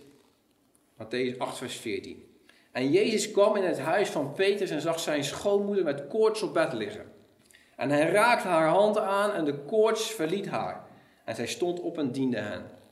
Matthäus 1.03 1.39
8, 1.39 1.59
vers 1.59 1.77
14. 1.77 2.29
En 2.73 2.91
Jezus 2.91 3.31
kwam 3.31 3.57
in 3.57 3.63
het 3.63 3.79
huis 3.79 4.09
van 4.09 4.33
Petrus 4.33 4.71
en 4.71 4.81
zag 4.81 5.01
zijn 5.01 5.25
schoonmoeder 5.25 5.85
met 5.85 6.07
koorts 6.07 6.43
op 6.43 6.55
bed 6.55 6.73
liggen. 6.73 7.13
En 7.77 7.91
hij 7.91 8.11
raakte 8.11 8.49
haar 8.49 8.69
hand 8.69 8.99
aan 8.99 9.33
en 9.33 9.45
de 9.45 9.65
koorts 9.65 10.11
verliet 10.11 10.47
haar. 10.47 10.89
En 11.25 11.35
zij 11.35 11.47
stond 11.47 11.81
op 11.81 11.99
en 11.99 12.13
diende 12.13 12.39
hen. 12.41 12.84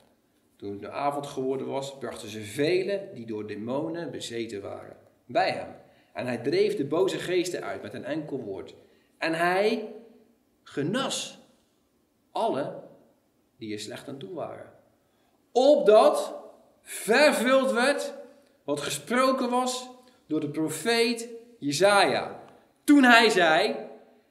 Toen 0.63 0.77
de 0.77 0.91
avond 0.91 1.27
geworden 1.27 1.67
was, 1.67 1.97
brachten 1.97 2.29
ze 2.29 2.41
velen 2.41 3.13
die 3.13 3.25
door 3.25 3.47
demonen 3.47 4.11
bezeten 4.11 4.61
waren 4.61 4.97
bij 5.25 5.51
hem. 5.51 5.75
En 6.13 6.25
hij 6.25 6.37
dreef 6.37 6.75
de 6.75 6.85
boze 6.85 7.17
geesten 7.17 7.63
uit 7.63 7.81
met 7.81 7.93
een 7.93 8.05
enkel 8.05 8.37
woord. 8.37 8.75
En 9.17 9.33
hij 9.33 9.93
genas 10.63 11.39
alle 12.31 12.83
die 13.57 13.73
er 13.73 13.79
slecht 13.79 14.07
aan 14.07 14.17
toe 14.17 14.33
waren. 14.33 14.71
Opdat 15.51 16.35
vervuld 16.81 17.71
werd 17.71 18.13
wat 18.63 18.81
gesproken 18.81 19.49
was 19.49 19.89
door 20.27 20.39
de 20.39 20.49
profeet 20.49 21.29
Jezaja. 21.59 22.43
Toen 22.83 23.03
hij 23.03 23.29
zei, 23.29 23.75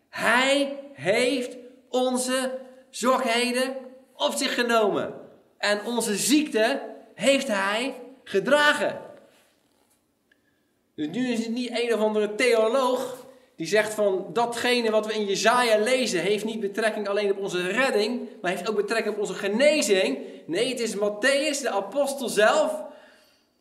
hij 0.09 0.79
heeft 0.93 1.57
onze 1.89 2.59
zwakheden 2.91 3.77
op 4.15 4.33
zich 4.33 4.55
genomen. 4.55 5.22
En 5.63 5.85
onze 5.85 6.17
ziekte 6.17 6.81
heeft 7.15 7.49
hij 7.49 7.95
gedragen. 8.25 9.01
Dus 10.95 11.07
nu 11.07 11.29
is 11.29 11.39
het 11.39 11.49
niet 11.49 11.71
een 11.71 11.95
of 11.95 12.01
andere 12.01 12.35
theoloog 12.35 13.27
die 13.57 13.67
zegt 13.67 13.95
van 13.95 14.27
datgene 14.33 14.91
wat 14.91 15.07
we 15.07 15.15
in 15.15 15.27
Jezaja 15.27 15.79
lezen 15.79 16.21
heeft 16.21 16.45
niet 16.45 16.61
betrekking 16.61 17.09
alleen 17.09 17.31
op 17.31 17.39
onze 17.39 17.69
redding, 17.69 18.29
maar 18.41 18.51
heeft 18.51 18.69
ook 18.69 18.77
betrekking 18.77 19.15
op 19.15 19.21
onze 19.21 19.35
genezing. 19.35 20.19
Nee, 20.47 20.69
het 20.69 20.81
is 20.81 20.97
Matthäus, 20.97 21.61
de 21.61 21.71
apostel 21.71 22.29
zelf, 22.29 22.83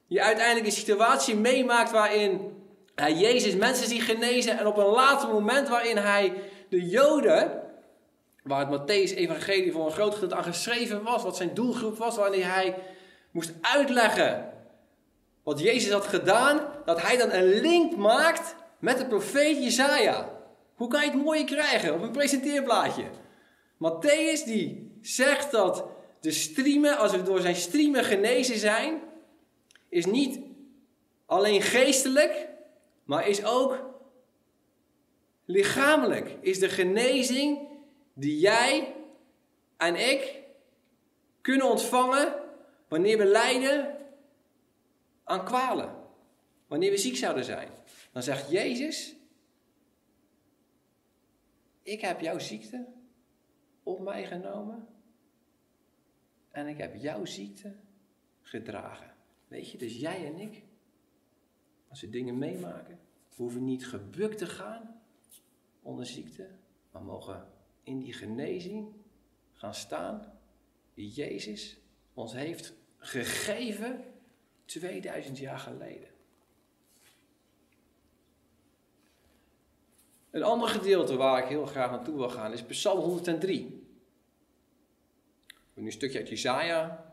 die 0.08 0.22
uiteindelijk 0.22 0.66
een 0.66 0.72
situatie 0.72 1.36
meemaakt 1.36 1.92
waarin 1.92 2.54
hij 2.96 3.14
Jezus 3.14 3.56
mensen 3.56 3.88
ziet 3.88 4.04
genezen 4.04 4.60
en 4.60 4.68
op 4.68 4.78
een 4.78 4.86
later 4.86 5.30
moment 5.30 5.70
waarin 5.70 5.98
hij 5.98 6.34
de 6.70 6.86
Joden 6.86 7.71
Waar 8.42 8.70
het 8.70 8.80
Matthäus-evangelie 8.80 9.72
voor 9.72 9.86
een 9.86 9.92
groot 9.92 10.14
gedeelte 10.14 10.36
aan 10.36 10.44
geschreven 10.44 11.04
was, 11.04 11.24
wat 11.24 11.38
zijn 11.38 11.54
doelgroep 11.54 11.98
was, 11.98 12.16
wanneer 12.16 12.54
hij 12.54 12.76
moest 13.32 13.54
uitleggen 13.62 14.54
wat 15.44 15.60
Jezus 15.60 15.92
had 15.92 16.08
gedaan, 16.08 16.62
dat 16.86 17.02
hij 17.02 17.18
dan 17.18 17.32
een 17.32 17.60
link 17.62 17.96
maakt 17.96 18.56
met 18.80 18.98
de 18.98 19.06
profeet 19.06 19.64
Jezaja. 19.64 20.40
Hoe 20.76 20.88
kan 20.88 21.02
je 21.02 21.12
het 21.12 21.24
mooier 21.24 21.46
krijgen 21.46 21.94
op 21.94 22.02
een 22.02 22.12
presenteerblaadje? 22.12 23.04
Matthäus 23.76 24.46
die 24.46 24.92
zegt 25.02 25.52
dat 25.52 25.86
de 26.20 26.32
striemen, 26.32 26.98
als 26.98 27.12
we 27.12 27.24
door 27.24 27.42
zijn 27.42 27.56
striemen 27.56 28.04
genezen 28.04 28.58
zijn, 28.58 29.02
is 29.90 30.06
niet 30.06 30.40
alleen 31.26 31.62
geestelijk, 31.62 32.48
maar 33.04 33.28
is 33.28 33.46
ook 33.46 33.80
lichamelijk. 35.46 36.38
Is 36.42 36.60
de 36.60 36.70
genezing 36.70 37.60
die 38.14 38.40
jij 38.40 38.96
en 39.78 39.96
ik 39.96 40.44
kunnen 41.42 41.70
ontvangen 41.70 42.34
wanneer 42.88 43.18
we 43.18 43.26
lijden 43.26 43.98
aan 45.24 45.46
kwalen. 45.46 45.96
Wanneer 46.68 46.92
we 46.92 46.98
ziek 46.98 47.16
zouden 47.16 47.44
zijn. 47.44 47.70
Dan 48.12 48.24
zegt 48.24 48.50
Jezus, 48.50 49.16
ik 51.84 52.02
heb 52.02 52.20
jouw 52.20 52.40
ziekte 52.40 52.88
op 53.84 54.00
mij 54.00 54.26
genomen 54.26 54.88
en 56.52 56.68
ik 56.68 56.78
heb 56.78 56.96
jouw 56.96 57.26
ziekte 57.26 57.76
gedragen. 58.42 59.14
Weet 59.48 59.72
je, 59.72 59.78
dus 59.78 60.00
jij 60.00 60.26
en 60.26 60.40
ik, 60.40 60.64
als 61.90 62.02
we 62.02 62.10
dingen 62.10 62.38
meemaken, 62.38 63.00
hoeven 63.36 63.64
niet 63.64 63.88
gebukt 63.88 64.38
te 64.38 64.46
gaan 64.46 65.02
onder 65.82 66.06
ziekte, 66.06 66.50
maar 66.92 67.04
mogen 67.04 67.51
in 67.84 68.00
die 68.00 68.14
genezing 68.14 68.94
gaan 69.54 69.74
staan 69.74 70.40
die 70.94 71.10
Jezus 71.10 71.78
ons 72.14 72.34
heeft 72.34 72.74
gegeven 72.98 74.04
2000 74.66 75.38
jaar 75.38 75.60
geleden. 75.60 76.10
Een 80.32 80.44
ander 80.44 80.68
gedeelte 80.68 81.16
waar 81.16 81.44
ik 81.44 81.50
heel 81.50 81.66
graag 81.66 81.92
naartoe 81.92 82.16
wil 82.16 82.30
gaan 82.30 82.54
is 82.54 82.64
Psalm 82.64 83.00
103. 83.00 83.66
We 83.66 83.78
hebben 85.48 85.84
nu 85.84 85.86
een 85.86 85.92
stukje 85.92 86.20
uit 86.20 86.30
Jesaja 86.30 87.06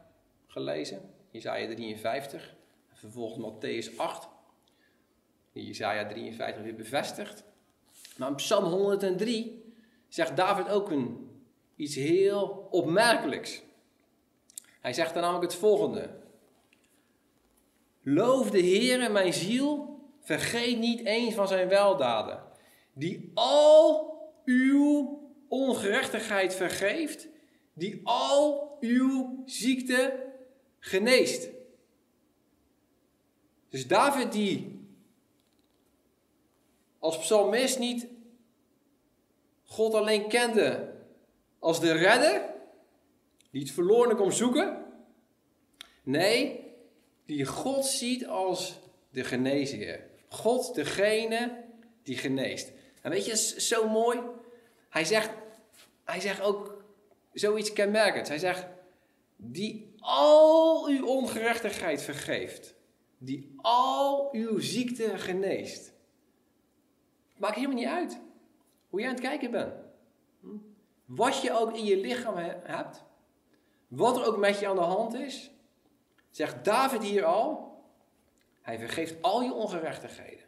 gelezen, 0.47 1.15
Jesaja 1.31 1.67
53, 1.67 2.55
en 2.91 2.97
vervolgens 2.97 3.47
Matthäus 3.47 3.97
8, 3.97 4.29
die 5.53 5.67
Jesaja 5.67 6.07
53 6.07 6.63
weer 6.63 6.75
bevestigt. 6.75 7.45
Maar 8.17 8.29
in 8.29 8.35
Psalm 8.35 8.65
103 8.65 9.68
zegt 10.09 10.37
David 10.37 10.69
ook 10.69 10.91
een, 10.91 11.31
iets 11.77 11.95
heel 11.95 12.69
opmerkelijks. 12.71 13.62
Hij 14.81 14.93
zegt 14.93 15.15
dan 15.15 15.23
namelijk 15.23 15.53
het 15.53 15.61
volgende. 15.61 16.17
Loof 18.03 18.50
de 18.50 18.61
Heer 18.61 19.11
mijn 19.12 19.33
ziel, 19.33 20.00
vergeet 20.21 20.79
niet 20.79 21.05
eens 21.05 21.35
van 21.35 21.49
zijn 21.49 21.69
weldaden, 21.69 22.43
die 22.93 23.31
al 23.35 24.17
uw 24.45 25.19
ongerechtigheid 25.49 26.55
vergeeft, 26.55 27.29
die 27.73 28.00
al 28.05 28.77
uw 28.81 29.43
ziekte 29.47 30.25
geneest. 30.79 31.50
Dus 33.69 33.87
David 33.87 34.33
die 34.33 34.87
als 36.99 37.19
psalmist 37.19 37.79
niet 37.79 38.07
God 39.69 39.95
alleen 39.95 40.29
kende 40.29 40.93
als 41.59 41.81
de 41.81 41.93
redder, 41.93 42.55
die 43.51 43.61
het 43.61 43.71
verloren 43.71 44.17
komt 44.17 44.35
zoeken. 44.35 44.85
Nee, 46.03 46.65
die 47.27 47.45
God 47.45 47.87
ziet 47.87 48.27
als 48.27 48.79
de 49.11 49.25
genezer. 49.25 50.07
God, 50.29 50.75
degene 50.75 51.65
die 52.03 52.17
geneest. 52.17 52.73
En 53.03 53.11
weet 53.11 53.27
je, 53.27 53.37
zo 53.61 53.89
mooi. 53.89 54.21
Hij 54.89 55.05
zegt, 55.05 55.31
hij 56.05 56.21
zegt 56.21 56.41
ook 56.41 56.85
zoiets 57.33 57.73
kenmerkends. 57.73 58.29
Hij 58.29 58.39
zegt, 58.39 58.67
die 59.37 59.95
al 59.99 60.87
uw 60.87 61.07
ongerechtigheid 61.07 62.03
vergeeft. 62.03 62.75
Die 63.19 63.55
al 63.57 64.29
uw 64.33 64.59
ziekte 64.59 65.19
geneest. 65.19 65.93
Maakt 67.37 67.55
helemaal 67.55 67.77
niet 67.77 67.87
uit. 67.87 68.21
Hoe 68.88 69.00
jij 69.00 69.09
aan 69.09 69.14
het 69.14 69.25
kijken 69.25 69.50
bent. 69.50 69.75
Hm? 70.40 70.57
Wat 71.04 71.42
je 71.42 71.52
ook 71.52 71.73
in 71.73 71.85
je 71.85 71.97
lichaam 71.97 72.37
hebt. 72.37 73.04
wat 73.88 74.16
er 74.16 74.26
ook 74.26 74.37
met 74.37 74.59
je 74.59 74.68
aan 74.68 74.76
de 74.76 74.83
hand 74.83 75.14
is, 75.14 75.50
zegt 76.30 76.64
David 76.64 77.02
hier 77.02 77.25
al, 77.25 77.83
hij 78.61 78.78
vergeeft 78.78 79.23
al 79.23 79.42
je 79.42 79.52
ongerechtigheden, 79.52 80.47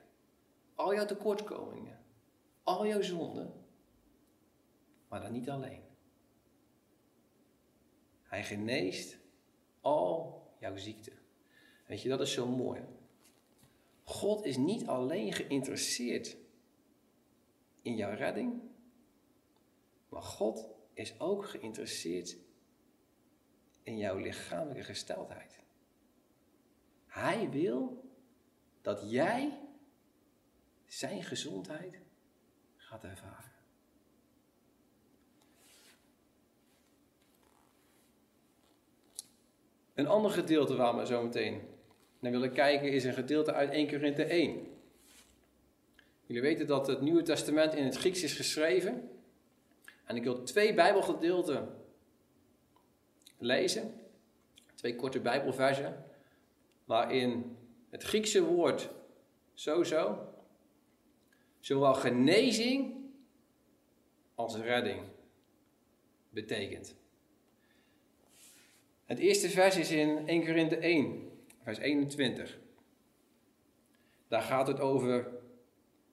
al 0.75 0.95
jouw 0.95 1.05
tekortkomingen, 1.05 2.05
al 2.63 2.87
jouw 2.87 3.03
zonden, 3.03 3.65
maar 5.09 5.21
dan 5.21 5.33
niet 5.33 5.51
alleen. 5.51 5.83
Hij 8.23 8.45
geneest 8.45 9.19
al 9.81 10.43
jouw 10.59 10.77
ziekte. 10.77 11.13
Weet 11.87 12.03
je, 12.03 12.09
dat 12.09 12.21
is 12.21 12.33
zo 12.33 12.47
mooi. 12.47 12.81
God 14.05 14.45
is 14.45 14.57
niet 14.57 14.87
alleen 14.87 15.33
geïnteresseerd 15.33 16.37
in 17.83 17.97
jouw 17.97 18.15
redding, 18.15 18.63
maar 20.09 20.23
God 20.23 20.69
is 20.95 21.21
ook 21.21 21.49
geïnteresseerd 21.49 22.37
in 23.83 23.99
jouw 23.99 24.19
lichamelijke 24.19 24.85
gesteldheid. 24.85 25.59
Hij 27.07 27.51
wil 27.51 28.05
dat 28.83 29.11
jij 29.11 29.59
zijn 30.87 31.23
gezondheid 31.23 32.01
gaat 32.77 33.05
ervaren. 33.05 33.51
Een 39.95 40.07
ander 40.07 40.31
gedeelte 40.31 40.77
waar 40.77 40.97
we 40.97 41.07
zo 41.07 41.23
meteen 41.23 41.63
naar 42.19 42.33
willen 42.33 42.53
kijken 42.53 42.93
is 42.93 43.05
een 43.05 43.15
gedeelte 43.15 43.53
uit 43.53 43.71
1 43.71 43.89
Korinthe 43.89 44.25
1. 44.25 44.70
Jullie 46.31 46.45
weten 46.45 46.67
dat 46.67 46.87
het 46.87 47.01
Nieuwe 47.01 47.23
Testament 47.23 47.75
in 47.75 47.85
het 47.85 47.97
Grieks 47.97 48.23
is 48.23 48.33
geschreven. 48.33 49.11
En 50.05 50.17
ik 50.17 50.23
wil 50.23 50.43
twee 50.43 50.75
Bijbelgedeelten 50.75 51.69
lezen. 53.39 53.95
Twee 54.75 54.97
korte 54.97 55.21
Bijbelversen. 55.21 56.05
Waarin 56.85 57.57
het 57.89 58.03
Griekse 58.03 58.45
woord 58.45 58.91
sowieso 59.55 60.35
zowel 61.61 61.95
genezing 61.95 62.95
als 64.35 64.57
redding 64.57 65.03
betekent. 66.29 66.95
Het 69.05 69.19
eerste 69.19 69.49
vers 69.49 69.77
is 69.77 69.91
in 69.91 70.29
1 70.29 70.45
Korinthe 70.45 70.77
1, 70.77 71.31
vers 71.63 71.79
21. 71.79 72.59
Daar 74.29 74.43
gaat 74.43 74.67
het 74.67 74.81
over 74.81 75.40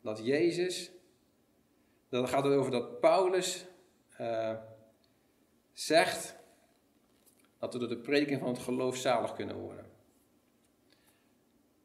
dat 0.08 0.26
Jezus, 0.26 0.92
dan 2.10 2.28
gaat 2.28 2.44
het 2.44 2.54
over 2.54 2.72
dat 2.72 3.00
Paulus 3.00 3.66
uh, 4.22 4.52
zegt 5.74 6.36
dat 7.60 7.74
we 7.74 7.80
door 7.80 7.88
de 7.88 7.98
prediking 7.98 8.40
van 8.40 8.50
het 8.50 8.60
geloof 8.60 8.96
zalig 8.96 9.34
kunnen 9.34 9.56
worden. 9.56 9.86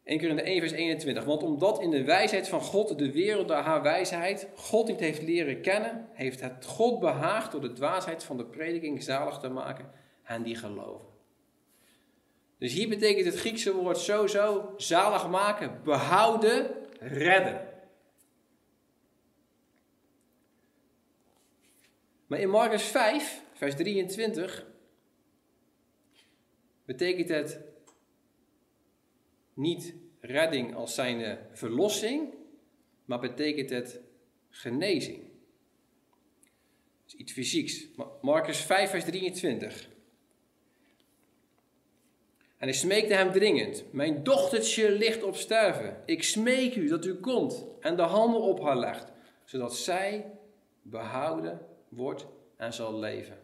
1 0.04 0.18
keer 0.18 0.28
in 0.28 0.36
de 0.36 0.42
1 0.42 0.60
vers 0.60 0.72
21. 0.72 1.24
Want 1.24 1.42
omdat 1.42 1.80
in 1.80 1.90
de 1.90 2.04
wijsheid 2.04 2.48
van 2.48 2.60
God 2.60 2.98
de 2.98 3.12
wereld 3.12 3.48
door 3.48 3.56
haar 3.56 3.82
wijsheid 3.82 4.48
God 4.54 4.88
niet 4.88 5.00
heeft 5.00 5.22
leren 5.22 5.60
kennen, 5.60 6.08
heeft 6.12 6.40
het 6.40 6.64
God 6.64 7.00
behaagd 7.00 7.52
door 7.52 7.60
de 7.60 7.72
dwaasheid 7.72 8.24
van 8.24 8.36
de 8.36 8.46
prediking 8.46 9.02
zalig 9.02 9.38
te 9.38 9.48
maken 9.48 9.90
hen 10.22 10.42
die 10.42 10.56
geloven. 10.56 11.08
Dus 12.58 12.72
hier 12.72 12.88
betekent 12.88 13.26
het 13.26 13.38
Griekse 13.38 13.74
woord 13.74 13.98
sowieso 13.98 14.74
zalig 14.76 15.28
maken, 15.28 15.80
behouden, 15.84 16.70
redden. 17.00 17.70
Maar 22.32 22.40
in 22.40 22.50
Marcus 22.50 22.82
5, 22.82 23.42
vers 23.52 23.74
23, 23.74 24.66
betekent 26.84 27.28
het 27.28 27.60
niet 29.54 29.94
redding 30.20 30.74
als 30.74 30.94
zijnde 30.94 31.38
verlossing, 31.52 32.34
maar 33.04 33.20
betekent 33.20 33.70
het 33.70 34.00
genezing. 34.50 35.18
Dat 35.18 37.06
is 37.06 37.14
iets 37.14 37.32
fysieks. 37.32 37.86
Marcus 38.20 38.58
5, 38.58 38.90
vers 38.90 39.04
23. 39.04 39.88
En 42.56 42.68
hij 42.68 42.72
smeekte 42.72 43.14
hem 43.14 43.32
dringend: 43.32 43.84
Mijn 43.92 44.22
dochtertje 44.22 44.92
ligt 44.92 45.22
op 45.22 45.36
sterven. 45.36 46.02
Ik 46.06 46.22
smeek 46.22 46.76
u 46.76 46.88
dat 46.88 47.04
u 47.04 47.14
komt 47.14 47.64
en 47.80 47.96
de 47.96 48.02
handen 48.02 48.40
op 48.40 48.62
haar 48.62 48.78
legt, 48.78 49.12
zodat 49.44 49.76
zij 49.76 50.32
behouden 50.82 51.70
wordt 51.94 52.26
en 52.56 52.72
zal 52.72 52.98
leven. 52.98 53.38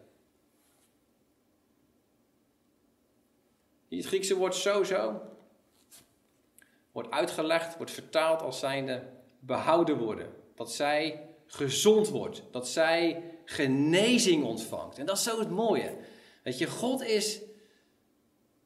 Het 3.89 4.05
Griekse 4.05 4.35
woord 4.35 4.55
sozo 4.55 5.21
wordt 6.91 7.11
uitgelegd, 7.11 7.77
wordt 7.77 7.91
vertaald 7.91 8.41
als 8.41 8.59
zijnde 8.59 9.03
behouden 9.39 9.97
worden. 9.97 10.33
Dat 10.55 10.71
zij 10.71 11.27
gezond 11.45 12.09
wordt, 12.09 12.43
dat 12.51 12.67
zij 12.67 13.23
genezing 13.45 14.43
ontvangt. 14.43 14.97
En 14.97 15.05
dat 15.05 15.17
is 15.17 15.23
zo 15.23 15.39
het 15.39 15.49
mooie. 15.49 15.97
Weet 16.43 16.57
je, 16.57 16.67
God 16.67 17.01
is 17.01 17.41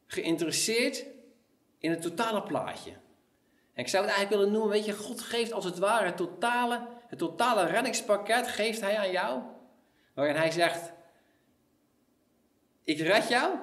geïnteresseerd 0.06 1.06
in 1.78 1.92
het 1.92 2.02
totale 2.02 2.44
plaatje. 2.44 2.92
En 3.74 3.84
ik 3.84 3.88
zou 3.88 4.06
het 4.06 4.14
eigenlijk 4.14 4.30
willen 4.30 4.52
noemen, 4.60 4.72
weet 4.72 4.86
je, 4.86 4.94
God 4.94 5.22
geeft 5.22 5.54
als 5.54 5.66
het 5.66 5.80
ware 5.80 6.06
het 6.06 6.18
totale, 6.18 6.88
het 7.08 7.20
totale 7.20 7.66
reddingspakket 7.66 8.48
geeft 8.48 8.82
hij 8.82 8.98
aan 8.98 9.12
jou. 9.12 9.42
Waarin 10.14 10.36
hij 10.36 10.52
zegt, 10.52 10.92
ik 12.84 13.00
red 13.00 13.28
jou. 13.28 13.58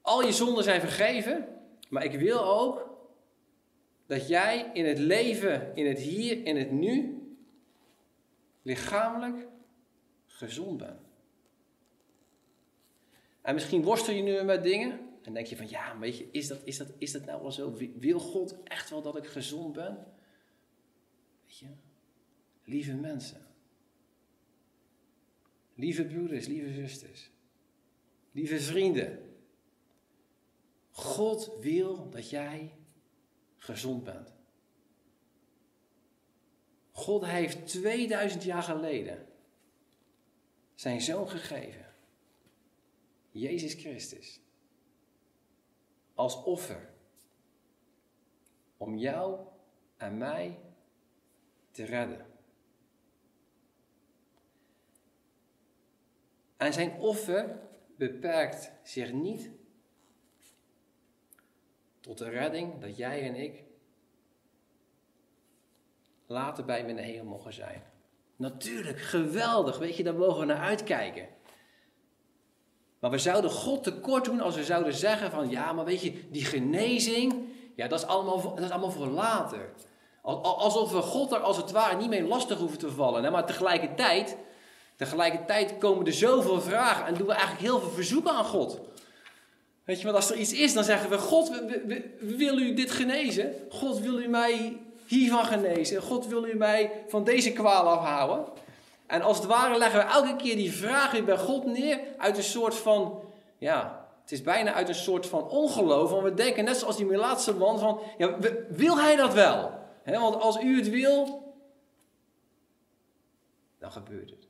Al 0.00 0.24
je 0.24 0.32
zonden 0.32 0.64
zijn 0.64 0.80
vergeven. 0.80 1.48
Maar 1.88 2.04
ik 2.04 2.18
wil 2.18 2.44
ook 2.44 2.90
dat 4.06 4.28
jij 4.28 4.70
in 4.72 4.84
het 4.84 4.98
leven, 4.98 5.76
in 5.76 5.86
het 5.86 5.98
hier, 5.98 6.44
in 6.44 6.56
het 6.56 6.70
nu, 6.70 7.22
lichamelijk 8.62 9.46
gezond 10.26 10.78
bent. 10.78 11.00
En 13.40 13.54
misschien 13.54 13.82
worstel 13.82 14.14
je 14.14 14.22
nu 14.22 14.42
met 14.42 14.62
dingen. 14.62 15.08
En 15.22 15.34
denk 15.34 15.46
je 15.46 15.56
van, 15.56 15.68
ja, 15.68 15.98
weet 15.98 16.18
je, 16.18 16.28
is 16.30 16.48
dat, 16.48 16.60
is, 16.64 16.76
dat, 16.76 16.88
is 16.98 17.12
dat 17.12 17.24
nou 17.24 17.42
wel 17.42 17.52
zo? 17.52 17.76
Wil 17.94 18.18
God 18.18 18.62
echt 18.62 18.90
wel 18.90 19.02
dat 19.02 19.16
ik 19.16 19.26
gezond 19.26 19.72
ben? 19.72 20.06
Weet 21.46 21.58
je, 21.58 21.66
lieve 22.64 22.94
mensen. 22.94 23.49
Lieve 25.80 26.04
broeders, 26.04 26.46
lieve 26.46 26.72
zusters. 26.72 27.30
Lieve 28.32 28.60
vrienden. 28.60 29.34
God 30.90 31.52
wil 31.60 32.10
dat 32.10 32.30
jij 32.30 32.74
gezond 33.56 34.04
bent. 34.04 34.34
God 36.92 37.24
heeft 37.24 37.66
2000 37.66 38.42
jaar 38.44 38.62
geleden 38.62 39.26
zijn 40.74 41.00
zoon 41.00 41.28
gegeven. 41.28 41.94
Jezus 43.30 43.74
Christus. 43.74 44.40
Als 46.14 46.42
offer. 46.42 46.90
Om 48.76 48.96
jou 48.96 49.46
en 49.96 50.18
mij 50.18 50.58
te 51.70 51.84
redden. 51.84 52.29
En 56.60 56.72
zijn 56.72 56.98
offer 56.98 57.58
beperkt 57.96 58.72
zich 58.82 59.12
niet 59.12 59.50
tot 62.00 62.18
de 62.18 62.28
redding 62.28 62.80
dat 62.80 62.96
jij 62.96 63.22
en 63.22 63.34
ik 63.34 63.64
later 66.26 66.64
bij 66.64 66.78
hem 66.78 66.88
in 66.88 66.96
de 66.96 67.02
hemel 67.02 67.24
mogen 67.24 67.52
zijn. 67.52 67.82
Natuurlijk, 68.36 69.00
geweldig, 69.00 69.78
weet 69.78 69.96
je, 69.96 70.02
daar 70.02 70.14
mogen 70.14 70.40
we 70.40 70.46
naar 70.46 70.62
uitkijken. 70.62 71.28
Maar 72.98 73.10
we 73.10 73.18
zouden 73.18 73.50
God 73.50 73.82
tekort 73.82 74.24
doen 74.24 74.40
als 74.40 74.56
we 74.56 74.64
zouden 74.64 74.94
zeggen 74.94 75.30
van 75.30 75.50
ja, 75.50 75.72
maar 75.72 75.84
weet 75.84 76.02
je, 76.02 76.30
die 76.30 76.44
genezing, 76.44 77.48
ja, 77.74 77.88
dat 77.88 77.98
is 77.98 78.06
allemaal, 78.06 78.54
dat 78.54 78.64
is 78.64 78.70
allemaal 78.70 78.90
voor 78.90 79.06
later. 79.06 79.72
Alsof 80.22 80.92
we 80.92 81.02
God 81.02 81.32
er 81.32 81.40
als 81.40 81.56
het 81.56 81.70
ware 81.70 81.96
niet 81.96 82.08
mee 82.08 82.26
lastig 82.26 82.58
hoeven 82.58 82.78
te 82.78 82.90
vallen. 82.90 83.32
Maar 83.32 83.46
tegelijkertijd, 83.46 84.36
tegelijkertijd 85.00 85.78
komen 85.78 86.06
er 86.06 86.12
zoveel 86.12 86.60
vragen 86.60 87.06
en 87.06 87.14
doen 87.14 87.26
we 87.26 87.32
eigenlijk 87.32 87.62
heel 87.62 87.80
veel 87.80 87.90
verzoeken 87.90 88.32
aan 88.32 88.44
God. 88.44 88.80
Weet 89.84 89.98
je, 89.98 90.04
want 90.04 90.16
als 90.16 90.30
er 90.30 90.36
iets 90.36 90.52
is, 90.52 90.72
dan 90.72 90.84
zeggen 90.84 91.10
we: 91.10 91.18
God, 91.18 91.62
wil 92.20 92.58
u 92.58 92.74
dit 92.74 92.90
genezen? 92.90 93.54
God, 93.70 94.00
wil 94.00 94.18
u 94.18 94.28
mij 94.28 94.76
hiervan 95.06 95.44
genezen? 95.44 96.02
God, 96.02 96.26
wil 96.26 96.44
u 96.44 96.54
mij 96.54 97.04
van 97.08 97.24
deze 97.24 97.52
kwaal 97.52 97.88
afhouden? 97.88 98.44
En 99.06 99.22
als 99.22 99.36
het 99.36 99.46
ware 99.46 99.78
leggen 99.78 100.00
we 100.00 100.12
elke 100.12 100.36
keer 100.36 100.56
die 100.56 100.72
vraag 100.72 101.12
weer 101.12 101.24
bij 101.24 101.38
God 101.38 101.64
neer 101.64 102.00
uit 102.18 102.36
een 102.36 102.42
soort 102.42 102.74
van, 102.74 103.22
ja, 103.58 104.06
het 104.22 104.32
is 104.32 104.42
bijna 104.42 104.72
uit 104.72 104.88
een 104.88 104.94
soort 104.94 105.26
van 105.26 105.48
ongeloof. 105.48 106.10
Want 106.10 106.22
we 106.22 106.34
denken 106.34 106.64
net 106.64 106.76
zoals 106.76 106.96
die 106.96 107.06
Melaatse 107.06 107.54
man 107.54 107.78
van, 107.78 108.00
ja, 108.18 108.36
wil 108.68 108.98
hij 108.98 109.16
dat 109.16 109.32
wel? 109.34 109.78
want 110.04 110.40
als 110.40 110.62
u 110.62 110.76
het 110.76 110.90
wil, 110.90 111.42
dan 113.78 113.92
gebeurt 113.92 114.30
het. 114.30 114.49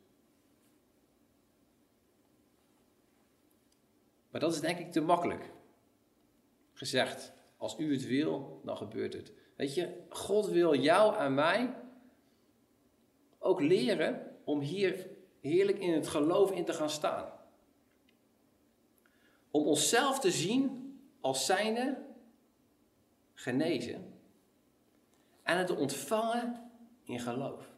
Maar 4.30 4.40
dat 4.40 4.52
is 4.52 4.60
denk 4.60 4.78
ik 4.78 4.92
te 4.92 5.00
makkelijk 5.00 5.50
gezegd. 6.72 7.32
Als 7.56 7.78
u 7.78 7.92
het 7.92 8.06
wil, 8.06 8.60
dan 8.64 8.76
gebeurt 8.76 9.12
het. 9.12 9.32
Weet 9.56 9.74
je, 9.74 10.02
God 10.08 10.46
wil 10.46 10.74
jou 10.74 11.16
en 11.16 11.34
mij 11.34 11.74
ook 13.38 13.60
leren 13.60 14.36
om 14.44 14.60
hier 14.60 15.08
heerlijk 15.40 15.78
in 15.78 15.92
het 15.92 16.08
geloof 16.08 16.50
in 16.50 16.64
te 16.64 16.72
gaan 16.72 16.90
staan. 16.90 17.32
Om 19.50 19.66
onszelf 19.66 20.20
te 20.20 20.30
zien 20.30 20.94
als 21.20 21.46
zijnde 21.46 22.06
genezen 23.34 24.20
en 25.42 25.58
het 25.58 25.66
te 25.66 25.76
ontvangen 25.76 26.70
in 27.04 27.20
geloof. 27.20 27.68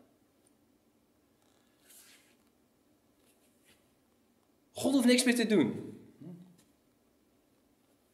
God 4.72 4.92
hoeft 4.92 5.06
niks 5.06 5.24
meer 5.24 5.34
te 5.34 5.46
doen. 5.46 5.91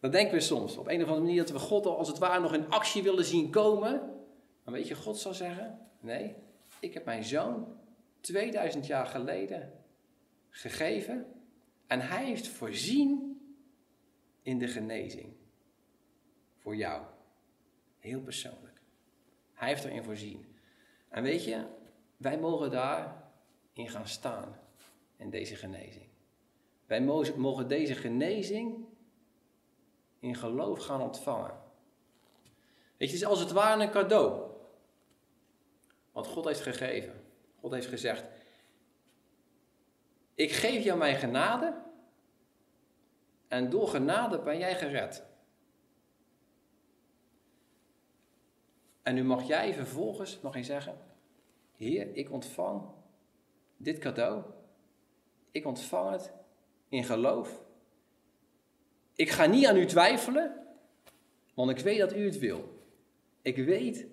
Dat 0.01 0.13
denken 0.13 0.35
we 0.35 0.41
soms. 0.41 0.77
Op 0.77 0.87
een 0.89 1.03
of 1.03 1.09
andere 1.09 1.21
manier 1.21 1.43
dat 1.43 1.51
we 1.51 1.59
God 1.59 1.87
al 1.87 1.99
als 1.99 2.09
het 2.09 2.19
ware 2.19 2.41
nog 2.41 2.55
in 2.55 2.69
actie 2.69 3.03
willen 3.03 3.25
zien 3.25 3.51
komen. 3.51 4.17
Dan 4.65 4.73
weet 4.73 4.89
je, 4.89 4.95
God 4.95 5.19
zal 5.19 5.35
zeggen: 5.35 5.79
Nee, 6.01 6.37
ik 6.81 6.95
heb 6.95 7.05
mijn 7.05 7.25
zoon 7.25 7.77
2000 8.21 8.87
jaar 8.87 9.07
geleden 9.07 9.73
gegeven. 10.51 11.27
En 11.87 12.01
hij 12.01 12.25
heeft 12.25 12.49
voorzien 12.49 13.41
in 14.43 14.59
de 14.59 14.69
genezing. 14.69 15.37
Voor 16.57 16.77
jou. 16.77 17.03
Heel 17.99 18.21
persoonlijk. 18.21 18.81
Hij 19.55 19.69
heeft 19.69 19.85
erin 19.85 20.05
voorzien. 20.05 20.57
En 21.09 21.23
weet 21.23 21.45
je, 21.45 21.67
wij 22.17 22.39
mogen 22.39 22.71
daarin 22.71 23.89
gaan 23.89 24.09
staan. 24.09 24.57
In 25.17 25.31
deze 25.31 25.57
genezing. 25.57 26.09
Wij 26.87 27.01
mogen 27.37 27.69
deze 27.69 27.95
genezing 27.95 28.88
in 30.19 30.35
geloof 30.35 30.79
gaan 30.79 31.01
ontvangen. 31.01 31.67
Weet 32.97 33.09
je, 33.09 33.15
het 33.15 33.15
is 33.15 33.25
als 33.25 33.41
het 33.41 33.51
ware 33.51 33.83
een 33.83 33.91
cadeau. 33.91 34.51
Wat 36.13 36.27
God 36.27 36.45
heeft 36.45 36.61
gegeven. 36.61 37.25
God 37.61 37.73
heeft 37.73 37.87
gezegd: 37.87 38.25
Ik 40.35 40.53
geef 40.53 40.85
jou 40.85 40.99
mijn 40.99 41.17
genade. 41.17 41.83
En 43.49 43.71
door 43.71 43.89
genade 43.89 44.39
ben 44.39 44.59
jij 44.59 44.77
gered. 44.77 45.27
En 49.03 49.15
nu 49.15 49.25
mag 49.25 49.47
jij 49.47 49.75
vervolgens 49.75 50.43
nog 50.43 50.57
eens 50.57 50.67
zeggen: 50.67 50.99
Heer, 51.77 52.17
ik 52.17 52.31
ontvang 52.31 52.83
dit 53.77 53.99
cadeau. 53.99 54.43
Ik 55.51 55.67
ontvang 55.67 56.11
het 56.11 56.33
in 56.89 57.05
geloof. 57.05 57.67
Ik 59.19 59.31
ga 59.31 59.47
niet 59.47 59.67
aan 59.67 59.77
u 59.77 59.87
twijfelen, 59.87 60.67
want 61.55 61.71
ik 61.71 61.79
weet 61.79 61.99
dat 61.99 62.17
u 62.17 62.25
het 62.25 62.39
wil. 62.39 62.83
Ik 63.43 63.57
weet 63.57 64.07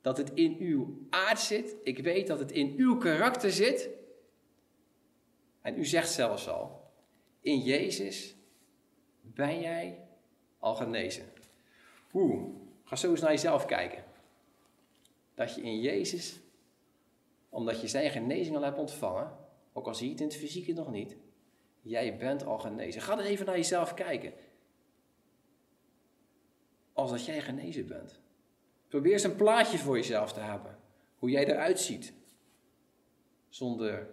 dat 0.00 0.16
het 0.16 0.30
in 0.34 0.56
uw 0.58 1.06
aard 1.10 1.38
zit. 1.38 1.76
Ik 1.82 1.98
weet 1.98 2.26
dat 2.26 2.38
het 2.38 2.52
in 2.52 2.74
uw 2.76 2.96
karakter 2.96 3.50
zit. 3.50 3.88
En 5.60 5.78
u 5.78 5.84
zegt 5.84 6.10
zelfs 6.12 6.48
al: 6.48 6.90
in 7.40 7.60
Jezus 7.60 8.36
ben 9.20 9.60
jij 9.60 10.08
al 10.58 10.74
genezen. 10.74 11.32
Hoe? 12.10 12.54
Ga 12.84 12.96
zo 12.96 13.10
eens 13.10 13.20
naar 13.20 13.30
jezelf 13.30 13.64
kijken. 13.64 14.04
Dat 15.34 15.54
je 15.54 15.62
in 15.62 15.80
Jezus, 15.80 16.40
omdat 17.48 17.80
je 17.80 17.88
zijn 17.88 18.10
genezing 18.10 18.56
al 18.56 18.62
hebt 18.62 18.78
ontvangen, 18.78 19.36
ook 19.72 19.86
al 19.86 19.94
zie 19.94 20.06
je 20.06 20.12
het 20.12 20.20
in 20.20 20.26
het 20.26 20.36
fysieke 20.36 20.72
nog 20.72 20.90
niet, 20.90 21.16
Jij 21.86 22.16
bent 22.16 22.44
al 22.44 22.58
genezen. 22.58 23.02
Ga 23.02 23.14
dan 23.14 23.24
even 23.24 23.46
naar 23.46 23.56
jezelf 23.56 23.94
kijken. 23.94 24.32
Als 26.92 27.10
dat 27.10 27.24
jij 27.24 27.40
genezen 27.40 27.86
bent. 27.86 28.20
Probeer 28.88 29.12
eens 29.12 29.22
een 29.22 29.36
plaatje 29.36 29.78
voor 29.78 29.96
jezelf 29.96 30.32
te 30.32 30.40
hebben. 30.40 30.78
Hoe 31.18 31.30
jij 31.30 31.46
eruit 31.46 31.80
ziet. 31.80 32.12
Zonder 33.48 34.10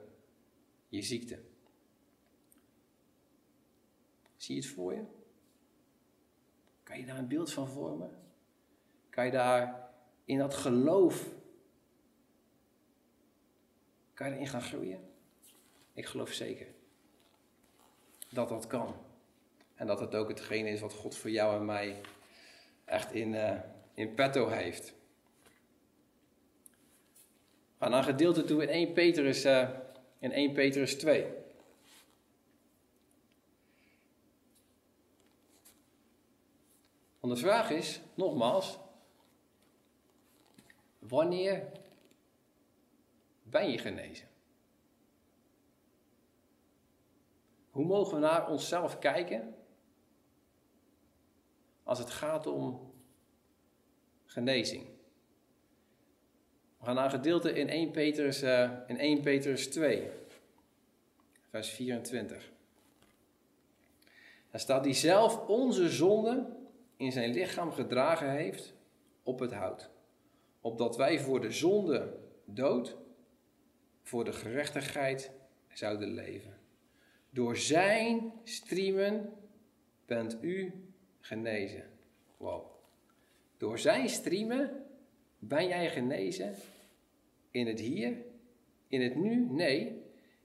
je 0.88 1.02
ziekte. 1.02 1.40
Zie 4.36 4.56
je 4.56 4.62
het 4.62 4.70
voor 4.70 4.94
je? 4.94 5.04
Kan 6.84 7.00
je 7.00 7.06
daar 7.06 7.18
een 7.18 7.28
beeld 7.28 7.52
van 7.54 7.68
vormen? 7.68 8.12
Kan 9.10 9.26
je 9.26 9.32
daar 9.32 9.90
in 10.26 10.38
dat 10.38 10.54
geloof, 10.54 11.30
kan 14.14 14.28
je 14.28 14.34
erin 14.34 14.48
gaan 14.48 14.62
groeien? 14.62 15.12
Ik 15.94 16.06
geloof 16.06 16.32
zeker 16.32 16.82
dat 18.34 18.50
dat 18.50 18.68
kan. 18.68 18.96
En 19.76 19.88
dat 19.88 20.00
het 20.00 20.16
ook 20.16 20.28
hetgene 20.28 20.70
is 20.70 20.82
wat 20.82 20.94
God 20.94 21.18
voor 21.18 21.30
jou 21.30 21.56
en 21.56 21.66
mij 21.66 22.02
echt 22.86 23.12
in, 23.12 23.34
uh, 23.34 23.60
in 23.94 24.14
petto 24.14 24.48
heeft. 24.48 24.94
We 27.78 27.90
gaan 27.90 27.90
naar 27.92 28.00
een 28.00 28.14
gedeelte 28.14 28.44
toe 28.44 28.62
in 28.62 28.70
1 28.70 28.94
Petrus, 28.94 29.46
uh, 29.46 29.70
in 30.20 30.32
1 30.32 30.54
Petrus 30.54 30.96
2. 30.96 31.28
Want 37.20 37.36
de 37.36 37.42
vraag 37.42 37.70
is, 37.70 38.02
nogmaals, 38.14 38.80
wanneer 41.00 41.72
ben 43.44 43.72
je 43.72 43.78
genezen? 43.78 44.28
Hoe 47.74 47.86
mogen 47.86 48.14
we 48.14 48.20
naar 48.20 48.50
onszelf 48.50 49.00
kijken 49.00 49.56
als 51.84 52.00
het 52.00 52.10
gaat 52.10 52.48
om 52.48 52.94
genezing? 54.26 54.86
We 56.78 56.86
gaan 56.86 56.96
naar 56.96 57.06
een 57.06 57.12
gedeelte 57.12 57.54
in 57.54 57.70
1 57.70 57.92
Petrus, 57.92 58.44
uh, 58.44 58.72
in 58.88 59.00
1 59.00 59.22
Petrus 59.22 59.68
2, 59.68 60.10
vers 61.50 61.70
24. 61.70 62.52
Daar 64.52 64.60
staat 64.60 64.84
die 64.84 64.94
zelf 64.94 65.48
onze 65.48 65.90
zonde 65.90 66.46
in 66.98 67.12
zijn 67.12 67.32
lichaam 67.32 67.72
gedragen 67.72 68.32
heeft 68.32 68.74
op 69.24 69.40
het 69.40 69.54
hout. 69.54 69.90
Opdat 70.62 70.96
wij 70.96 71.20
voor 71.20 71.42
de 71.42 71.52
zonde 71.52 72.18
dood, 72.46 72.98
voor 74.02 74.24
de 74.24 74.34
gerechtigheid 74.34 75.32
zouden 75.68 76.14
leven. 76.14 76.63
Door 77.34 77.58
zijn 77.58 78.34
striemen 78.44 79.34
bent 80.06 80.38
u 80.42 80.72
genezen. 81.20 81.90
Wow. 82.38 82.66
Door 83.58 83.80
zijn 83.80 84.10
striemen 84.10 84.86
ben 85.40 85.68
jij 85.68 85.90
genezen 85.90 86.56
in 87.52 87.68
het 87.68 87.80
hier, 87.80 88.18
in 88.88 89.02
het 89.02 89.16
nu? 89.16 89.46
Nee, 89.50 90.02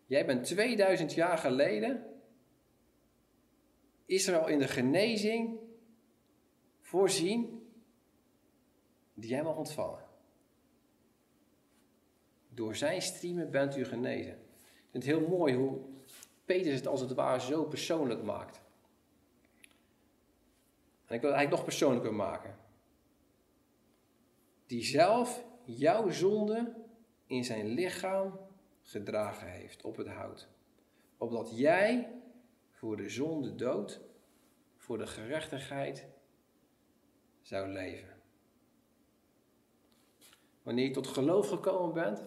jij 0.06 0.26
bent 0.26 0.44
2000 0.44 1.14
jaar 1.14 1.38
geleden 1.38 2.04
is 4.06 4.28
al 4.28 4.48
in 4.48 4.58
de 4.58 4.68
genezing 4.68 5.58
voorzien 6.80 7.70
die 9.14 9.30
jij 9.30 9.42
mag 9.42 9.56
ontvangen. 9.56 10.04
Door 12.48 12.76
zijn 12.76 13.02
striemen 13.02 13.50
bent 13.50 13.76
u 13.76 13.84
genezen. 13.84 14.34
Ik 14.34 14.90
vind 14.90 15.04
het 15.04 15.16
heel 15.16 15.28
mooi 15.28 15.54
hoe 15.54 15.96
Petrus 16.48 16.74
het 16.74 16.86
als 16.86 17.00
het 17.00 17.14
ware 17.14 17.40
zo 17.40 17.64
persoonlijk 17.64 18.22
maakt. 18.22 18.60
En 21.06 21.14
ik 21.14 21.20
wil 21.20 21.30
het 21.30 21.38
eigenlijk 21.38 21.50
nog 21.50 21.64
persoonlijker 21.64 22.14
maken. 22.14 22.58
Die 24.66 24.84
zelf 24.84 25.44
jouw 25.64 26.10
zonde 26.10 26.74
in 27.26 27.44
zijn 27.44 27.66
lichaam 27.66 28.40
gedragen 28.82 29.50
heeft 29.50 29.84
op 29.84 29.96
het 29.96 30.06
hout. 30.06 30.48
Opdat 31.16 31.58
jij 31.58 32.12
voor 32.70 32.96
de 32.96 33.08
zonde 33.08 33.54
dood, 33.54 34.00
voor 34.76 34.98
de 34.98 35.06
gerechtigheid 35.06 36.06
zou 37.40 37.68
leven. 37.68 38.22
Wanneer 40.62 40.84
je 40.84 40.90
tot 40.90 41.06
geloof 41.06 41.48
gekomen 41.48 41.94
bent, 41.94 42.26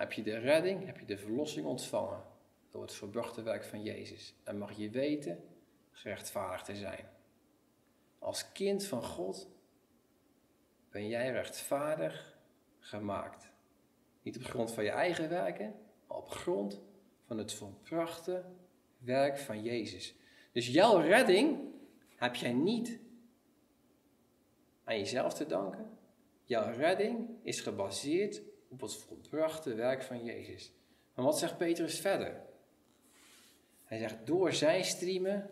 heb 0.00 0.12
je 0.12 0.22
de 0.22 0.38
redding, 0.38 0.86
heb 0.86 0.98
je 0.98 1.04
de 1.04 1.18
verlossing 1.18 1.66
ontvangen 1.66 2.22
door 2.70 2.82
het 2.82 2.92
verbrachte 2.92 3.42
werk 3.42 3.64
van 3.64 3.82
Jezus. 3.82 4.34
En 4.44 4.58
mag 4.58 4.72
je 4.72 4.90
weten 4.90 5.44
gerechtvaardigd 5.90 6.64
te 6.64 6.74
zijn. 6.74 7.08
Als 8.18 8.52
kind 8.52 8.84
van 8.84 9.02
God 9.02 9.48
ben 10.90 11.08
jij 11.08 11.30
rechtvaardig 11.30 12.38
gemaakt. 12.78 13.50
Niet 14.22 14.36
op 14.36 14.44
grond 14.44 14.72
van 14.72 14.84
je 14.84 14.90
eigen 14.90 15.28
werken, 15.28 15.74
maar 16.06 16.16
op 16.16 16.28
grond 16.28 16.80
van 17.26 17.38
het 17.38 17.52
volbrachte 17.52 18.44
werk 18.98 19.38
van 19.38 19.62
Jezus. 19.62 20.14
Dus 20.52 20.68
jouw 20.68 20.98
redding 20.98 21.58
heb 22.16 22.34
jij 22.34 22.52
niet 22.52 23.00
aan 24.84 24.98
jezelf 24.98 25.34
te 25.34 25.46
danken. 25.46 25.98
Jouw 26.44 26.72
redding 26.72 27.28
is 27.42 27.60
gebaseerd 27.60 28.42
op 28.70 28.80
het 28.80 28.96
volbrachte 28.96 29.74
werk 29.74 30.02
van 30.02 30.24
Jezus. 30.24 30.72
Maar 31.14 31.24
wat 31.24 31.38
zegt 31.38 31.56
Petrus 31.56 32.00
verder? 32.00 32.40
Hij 33.84 33.98
zegt, 33.98 34.26
door 34.26 34.52
zijn 34.52 34.84
striemen 34.84 35.50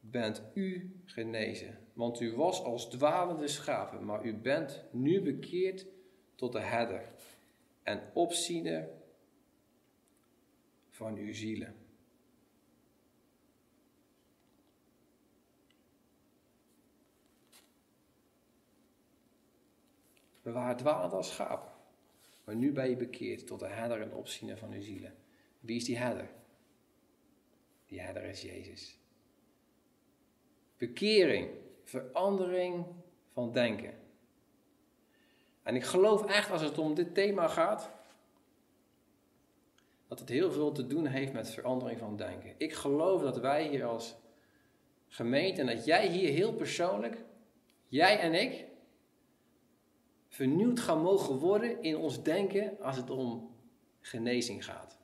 bent 0.00 0.42
u 0.54 0.96
genezen. 1.04 1.78
Want 1.92 2.20
u 2.20 2.36
was 2.36 2.62
als 2.62 2.90
dwalende 2.90 3.48
schapen, 3.48 4.04
maar 4.04 4.24
u 4.24 4.34
bent 4.34 4.84
nu 4.90 5.20
bekeerd 5.20 5.86
tot 6.34 6.52
de 6.52 6.60
herder 6.60 7.12
en 7.82 8.10
opziener 8.12 8.88
van 10.90 11.16
uw 11.16 11.34
zielen. 11.34 11.81
We 20.42 20.52
waren 20.52 20.76
dwalend 20.76 21.12
als 21.12 21.30
schapen, 21.30 21.72
maar 22.44 22.54
nu 22.54 22.72
ben 22.72 22.88
je 22.88 22.96
bekeerd 22.96 23.46
tot 23.46 23.60
de 23.60 23.66
herder 23.66 24.00
en 24.00 24.14
opziener 24.14 24.58
van 24.58 24.72
uw 24.72 24.82
zielen. 24.82 25.14
Wie 25.60 25.76
is 25.76 25.84
die 25.84 25.98
herder? 25.98 26.28
Die 27.86 28.00
herder 28.00 28.24
is 28.24 28.42
Jezus. 28.42 28.98
Bekering, 30.76 31.50
verandering 31.84 32.86
van 33.32 33.52
denken. 33.52 33.94
En 35.62 35.74
ik 35.74 35.84
geloof 35.84 36.24
echt 36.24 36.50
als 36.50 36.62
het 36.62 36.78
om 36.78 36.94
dit 36.94 37.14
thema 37.14 37.48
gaat, 37.48 37.90
dat 40.08 40.18
het 40.18 40.28
heel 40.28 40.52
veel 40.52 40.72
te 40.72 40.86
doen 40.86 41.06
heeft 41.06 41.32
met 41.32 41.50
verandering 41.50 41.98
van 41.98 42.16
denken. 42.16 42.54
Ik 42.58 42.72
geloof 42.72 43.22
dat 43.22 43.38
wij 43.38 43.68
hier 43.68 43.84
als 43.84 44.14
gemeente 45.08 45.60
en 45.60 45.66
dat 45.66 45.84
jij 45.84 46.08
hier 46.08 46.30
heel 46.30 46.52
persoonlijk, 46.52 47.24
jij 47.88 48.18
en 48.18 48.34
ik, 48.34 48.64
vernieuwd 50.32 50.80
gaan 50.80 51.02
mogen 51.02 51.38
worden 51.38 51.82
in 51.82 51.96
ons 51.96 52.22
denken 52.22 52.80
als 52.80 52.96
het 52.96 53.10
om 53.10 53.50
genezing 54.00 54.64
gaat. 54.64 54.98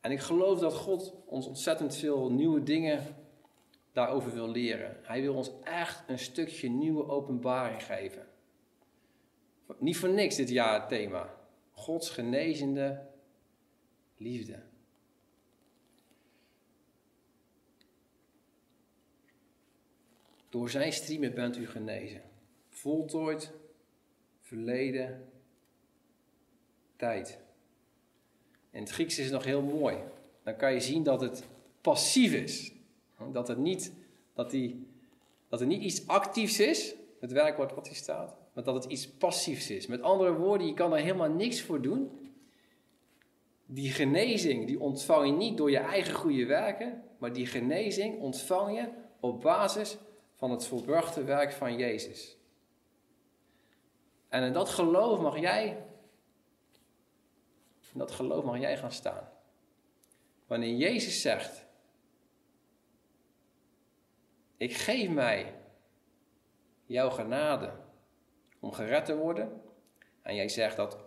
En 0.00 0.10
ik 0.10 0.20
geloof 0.20 0.58
dat 0.58 0.74
God 0.74 1.14
ons 1.26 1.46
ontzettend 1.46 1.96
veel 1.96 2.30
nieuwe 2.30 2.62
dingen 2.62 3.16
daarover 3.92 4.32
wil 4.32 4.50
leren. 4.50 4.96
Hij 5.02 5.20
wil 5.20 5.34
ons 5.34 5.50
echt 5.62 6.04
een 6.06 6.18
stukje 6.18 6.68
nieuwe 6.68 7.08
openbaring 7.08 7.84
geven. 7.84 8.26
Niet 9.78 9.96
voor 9.96 10.08
niks 10.08 10.36
dit 10.36 10.48
jaar 10.48 10.80
het 10.80 10.88
thema. 10.88 11.34
Gods 11.72 12.10
genezende 12.10 13.06
liefde. 14.16 14.67
Door 20.58 20.70
zijn 20.70 20.92
striemen 20.92 21.34
bent 21.34 21.56
u 21.56 21.66
genezen. 21.66 22.22
Voltooid, 22.68 23.52
verleden, 24.40 25.28
tijd. 26.96 27.38
In 28.70 28.80
het 28.80 28.90
Grieks 28.90 29.18
is 29.18 29.30
nog 29.30 29.44
heel 29.44 29.62
mooi. 29.62 29.96
Dan 30.42 30.56
kan 30.56 30.72
je 30.72 30.80
zien 30.80 31.02
dat 31.02 31.20
het 31.20 31.44
passief 31.80 32.32
is. 32.32 32.72
Dat, 33.32 33.48
het 33.48 33.58
niet, 33.58 33.92
dat, 34.34 34.50
die, 34.50 34.86
dat 35.48 35.60
er 35.60 35.66
niet 35.66 35.82
iets 35.82 36.06
actiefs 36.06 36.60
is, 36.60 36.94
het 37.20 37.32
werkwoord 37.32 37.74
wat 37.74 37.86
hier 37.86 37.96
staat, 37.96 38.36
maar 38.52 38.64
dat 38.64 38.74
het 38.74 38.92
iets 38.92 39.08
passiefs 39.08 39.70
is. 39.70 39.86
Met 39.86 40.02
andere 40.02 40.32
woorden, 40.32 40.66
je 40.66 40.74
kan 40.74 40.92
er 40.92 41.02
helemaal 41.02 41.30
niks 41.30 41.62
voor 41.62 41.82
doen. 41.82 42.10
Die 43.66 43.90
genezing, 43.90 44.66
die 44.66 44.80
ontvang 44.80 45.26
je 45.26 45.32
niet 45.32 45.56
door 45.56 45.70
je 45.70 45.78
eigen 45.78 46.14
goede 46.14 46.46
werken, 46.46 47.02
maar 47.18 47.32
die 47.32 47.46
genezing 47.46 48.20
ontvang 48.20 48.76
je 48.76 48.88
op 49.20 49.40
basis 49.40 49.98
van 50.38 50.50
het 50.50 50.66
volbrachte 50.66 51.24
werk 51.24 51.52
van 51.52 51.76
Jezus. 51.76 52.36
En 54.28 54.42
in 54.42 54.52
dat 54.52 54.68
geloof 54.68 55.20
mag 55.20 55.38
jij 55.38 55.88
in 57.92 57.98
dat 57.98 58.10
geloof 58.10 58.44
mag 58.44 58.58
jij 58.58 58.76
gaan 58.76 58.92
staan. 58.92 59.28
Wanneer 60.46 60.76
Jezus 60.76 61.20
zegt: 61.20 61.66
Ik 64.56 64.76
geef 64.76 65.10
mij 65.10 65.54
jouw 66.84 67.10
genade 67.10 67.72
om 68.60 68.72
gered 68.72 69.04
te 69.04 69.16
worden. 69.16 69.62
En 70.22 70.34
jij 70.34 70.48
zegt 70.48 70.76
dat 70.76 70.98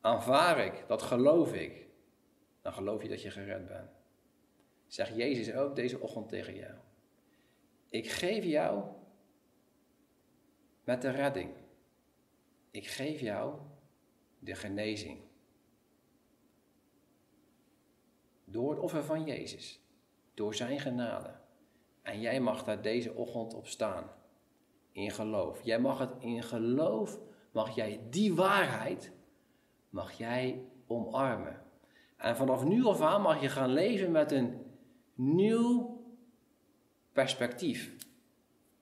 aanvaar 0.00 0.58
ik, 0.58 0.84
dat 0.86 1.02
geloof 1.02 1.52
ik. 1.52 1.86
Dan 2.62 2.72
geloof 2.72 3.02
je 3.02 3.08
dat 3.08 3.22
je 3.22 3.30
gered 3.30 3.66
bent. 3.66 3.90
Zegt 4.86 5.16
Jezus 5.16 5.54
ook 5.54 5.76
deze 5.76 6.00
ochtend 6.00 6.28
tegen 6.28 6.54
jou. 6.54 6.74
Ik 7.88 8.10
geef 8.10 8.44
jou 8.44 8.84
met 10.84 11.02
de 11.02 11.10
redding. 11.10 11.50
Ik 12.70 12.86
geef 12.86 13.20
jou 13.20 13.58
de 14.38 14.54
genezing. 14.54 15.20
Door 18.44 18.70
het 18.70 18.80
offer 18.80 19.04
van 19.04 19.24
Jezus. 19.24 19.80
Door 20.34 20.54
zijn 20.54 20.80
genade. 20.80 21.34
En 22.02 22.20
jij 22.20 22.40
mag 22.40 22.64
daar 22.64 22.82
deze 22.82 23.14
ochtend 23.14 23.54
op 23.54 23.66
staan. 23.66 24.10
In 24.92 25.10
geloof. 25.10 25.62
Jij 25.62 25.78
mag 25.78 25.98
het 25.98 26.14
in 26.18 26.42
geloof, 26.42 27.18
mag 27.50 27.74
jij 27.74 28.00
die 28.10 28.34
waarheid, 28.34 29.12
mag 29.90 30.12
jij 30.12 30.64
omarmen. 30.86 31.62
En 32.16 32.36
vanaf 32.36 32.64
nu 32.64 32.84
af 32.84 33.00
aan 33.00 33.22
mag 33.22 33.40
je 33.40 33.48
gaan 33.48 33.72
leven 33.72 34.10
met 34.10 34.32
een 34.32 34.60
nieuw 35.14 35.95
perspectief. 37.16 37.90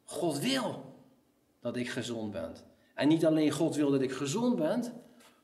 God 0.05 0.39
wil 0.39 0.85
dat 1.61 1.77
ik 1.77 1.89
gezond 1.89 2.33
ben. 2.33 2.55
En 2.95 3.09
niet 3.09 3.27
alleen 3.27 3.51
God 3.51 3.77
wil 3.77 3.91
dat 3.91 4.01
ik 4.01 4.13
gezond 4.13 4.57
ben, 4.57 4.93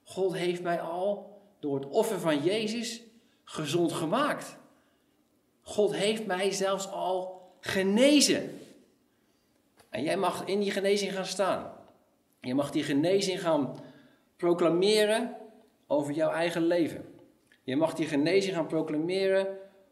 God 0.05 0.35
heeft 0.35 0.63
mij 0.63 0.81
al 0.81 1.41
door 1.59 1.75
het 1.75 1.89
offer 1.89 2.21
van 2.21 2.43
Jezus 2.43 3.03
gezond 3.45 3.93
gemaakt. 3.93 4.57
God 5.63 5.95
heeft 5.95 6.27
mij 6.27 6.51
zelfs 6.51 6.91
al 6.91 7.43
genezen. 7.61 8.59
En 9.89 10.03
jij 10.03 10.17
mag 10.17 10.45
in 10.45 10.61
die 10.61 10.71
genezing 10.71 11.13
gaan 11.13 11.27
staan. 11.27 11.73
Je 12.41 12.55
mag 12.55 12.71
die 12.71 12.83
genezing 12.83 13.41
gaan 13.41 13.77
proclameren 14.37 15.37
over 15.87 16.13
jouw 16.13 16.31
eigen 16.31 16.67
leven. 16.67 17.05
Je 17.63 17.77
mag 17.77 17.95
die 17.95 18.07
genezing 18.07 18.55
gaan 18.55 18.67
proclameren 18.67 19.47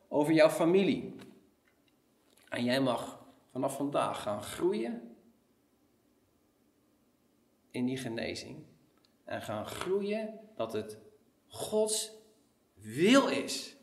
over 0.09 0.33
jouw 0.33 0.51
familie. 0.51 1.15
En 2.49 2.65
jij 2.65 2.81
mag 2.81 3.27
vanaf 3.51 3.77
vandaag 3.77 4.23
gaan 4.23 4.43
groeien 4.43 5.17
in 7.71 7.87
die 7.87 7.97
genezing. 7.97 8.67
En 9.25 9.43
gaan 9.43 9.67
groeien 9.67 10.41
dat 10.57 10.73
het 10.73 10.99
Gods 11.47 12.13
wil 12.75 13.29
is 13.29 13.77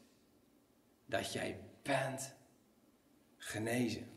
dat 1.05 1.33
jij 1.33 1.59
bent 1.81 2.35
genezen. 3.37 4.14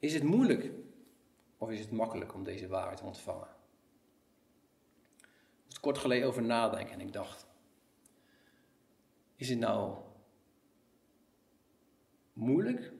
Is 0.00 0.14
het 0.14 0.22
moeilijk 0.22 0.70
of 1.58 1.70
is 1.70 1.80
het 1.80 1.90
makkelijk 1.90 2.34
om 2.34 2.44
deze 2.44 2.68
waarheid 2.68 2.96
te 2.96 3.04
ontvangen? 3.04 3.48
Ik 5.18 5.64
moest 5.64 5.80
kort 5.80 5.98
geleden 5.98 6.28
over 6.28 6.42
nadenken 6.42 6.92
en 6.92 7.00
ik 7.00 7.12
dacht: 7.12 7.46
is 9.36 9.48
het 9.48 9.58
nou 9.58 9.96
moeilijk 12.32 12.92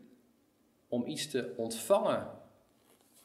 om 0.89 1.07
iets 1.07 1.31
te 1.31 1.55
ontvangen 1.57 2.39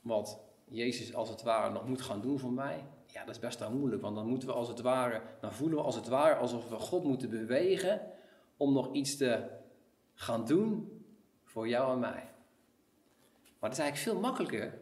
wat 0.02 0.40
Jezus 0.66 1.14
als 1.14 1.30
het 1.30 1.44
ware 1.44 1.72
nog 1.72 1.88
moet 1.88 2.02
gaan 2.02 2.22
doen 2.22 2.40
voor 2.40 2.52
mij? 2.52 2.86
Ja, 3.06 3.26
dat 3.26 3.36
is 3.36 3.42
best 3.42 3.60
wel 3.60 3.72
moeilijk, 3.72 4.02
want 4.02 4.16
dan 4.16 4.28
moeten 4.28 4.48
we 4.48 4.54
als 4.54 4.68
het 4.68 4.82
ware, 4.82 5.22
dan 5.40 5.54
voelen 5.54 5.78
we 5.78 5.84
als 5.84 5.96
het 5.96 6.08
ware 6.08 6.36
alsof 6.36 6.70
we 6.70 6.80
God 6.80 7.04
moeten 7.04 7.30
bewegen 7.30 8.12
om 8.58 8.74
nog 8.74 8.94
iets 8.94 9.18
te 9.18 9.50
gaan 10.14 10.46
doen 10.46 11.04
voor 11.44 11.68
jou 11.68 11.94
en 11.94 12.00
mij. 12.00 12.34
Maar 13.66 13.74
het 13.74 13.84
is 13.84 13.90
eigenlijk 13.90 14.18
veel 14.18 14.30
makkelijker 14.30 14.80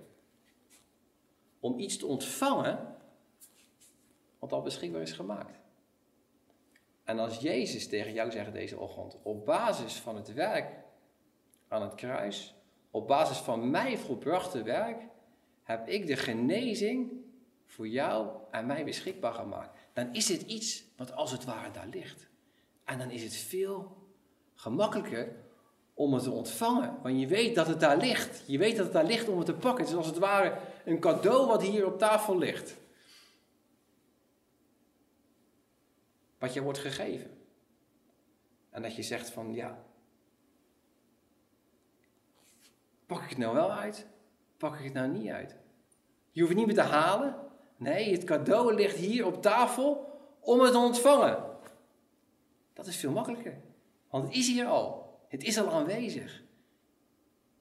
om 1.59 1.79
iets 1.79 1.97
te 1.97 2.05
ontvangen 2.05 2.95
wat 4.39 4.51
al 4.51 4.61
beschikbaar 4.61 5.01
is 5.01 5.11
gemaakt. 5.11 5.59
En 7.03 7.19
als 7.19 7.37
Jezus 7.37 7.87
tegen 7.87 8.13
jou 8.13 8.31
zegt 8.31 8.53
deze 8.53 8.79
ochtend, 8.79 9.17
op 9.21 9.45
basis 9.45 9.95
van 9.95 10.15
het 10.15 10.33
werk 10.33 10.83
aan 11.67 11.81
het 11.81 11.95
kruis, 11.95 12.55
op 12.91 13.07
basis 13.07 13.37
van 13.37 13.69
mij 13.69 13.97
volbrachte 13.97 14.63
werk, 14.63 15.01
heb 15.63 15.87
ik 15.87 16.07
de 16.07 16.15
genezing 16.15 17.11
voor 17.65 17.87
jou 17.87 18.37
en 18.51 18.65
mij 18.65 18.85
beschikbaar 18.85 19.33
gemaakt. 19.33 19.79
Dan 19.93 20.13
is 20.13 20.29
het 20.29 20.41
iets 20.41 20.83
wat 20.97 21.13
als 21.13 21.31
het 21.31 21.45
ware 21.45 21.71
daar 21.71 21.87
ligt. 21.87 22.29
En 22.83 22.97
dan 22.97 23.11
is 23.11 23.23
het 23.23 23.35
veel 23.35 23.97
gemakkelijker 24.53 25.35
om 25.93 26.13
het 26.13 26.23
te 26.23 26.31
ontvangen. 26.31 26.97
Want 27.01 27.19
je 27.19 27.27
weet 27.27 27.55
dat 27.55 27.67
het 27.67 27.79
daar 27.79 27.97
ligt. 27.97 28.43
Je 28.47 28.57
weet 28.57 28.75
dat 28.75 28.85
het 28.85 28.93
daar 28.93 29.05
ligt 29.05 29.29
om 29.29 29.37
het 29.37 29.45
te 29.45 29.53
pakken. 29.53 29.83
Het 29.83 29.93
is 29.93 29.97
als 29.97 30.07
het 30.07 30.17
ware 30.17 30.57
een 30.85 30.99
cadeau 30.99 31.47
wat 31.47 31.61
hier 31.61 31.85
op 31.85 31.97
tafel 31.97 32.37
ligt. 32.37 32.75
Wat 36.37 36.53
je 36.53 36.61
wordt 36.61 36.79
gegeven. 36.79 37.37
En 38.69 38.81
dat 38.81 38.95
je 38.95 39.03
zegt 39.03 39.29
van 39.29 39.53
ja, 39.53 39.83
pak 43.05 43.23
ik 43.23 43.29
het 43.29 43.37
nou 43.37 43.53
wel 43.53 43.71
uit? 43.71 44.07
Pak 44.57 44.75
ik 44.77 44.83
het 44.83 44.93
nou 44.93 45.07
niet 45.07 45.29
uit? 45.29 45.55
Je 46.31 46.41
hoeft 46.41 46.53
het 46.53 46.65
niet 46.65 46.75
meer 46.75 46.85
te 46.85 46.91
halen. 46.91 47.35
Nee, 47.77 48.11
het 48.11 48.23
cadeau 48.23 48.73
ligt 48.73 48.97
hier 48.97 49.25
op 49.25 49.41
tafel 49.41 50.19
om 50.39 50.59
het 50.59 50.71
te 50.71 50.77
ontvangen. 50.77 51.43
Dat 52.73 52.87
is 52.87 52.97
veel 52.97 53.11
makkelijker. 53.11 53.61
Want 54.09 54.23
het 54.23 54.33
is 54.35 54.47
hier 54.47 54.65
al. 54.65 55.02
Het 55.33 55.43
is 55.43 55.57
al 55.57 55.71
aanwezig. 55.71 56.43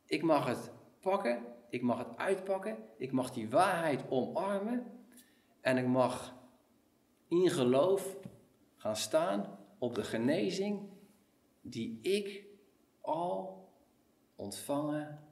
Ik 0.06 0.22
mag 0.22 0.46
het 0.46 0.72
pakken, 1.00 1.44
ik 1.68 1.82
mag 1.82 1.98
het 1.98 2.16
uitpakken, 2.16 2.76
ik 2.96 3.12
mag 3.12 3.30
die 3.30 3.50
waarheid 3.50 4.10
omarmen 4.10 5.04
en 5.60 5.76
ik 5.76 5.86
mag 5.86 6.34
in 7.28 7.50
geloof 7.50 8.16
gaan 8.76 8.96
staan 8.96 9.58
op 9.78 9.94
de 9.94 10.04
genezing 10.04 10.90
die 11.60 12.00
ik 12.00 12.44
al 13.00 13.68
ontvangen 14.36 15.24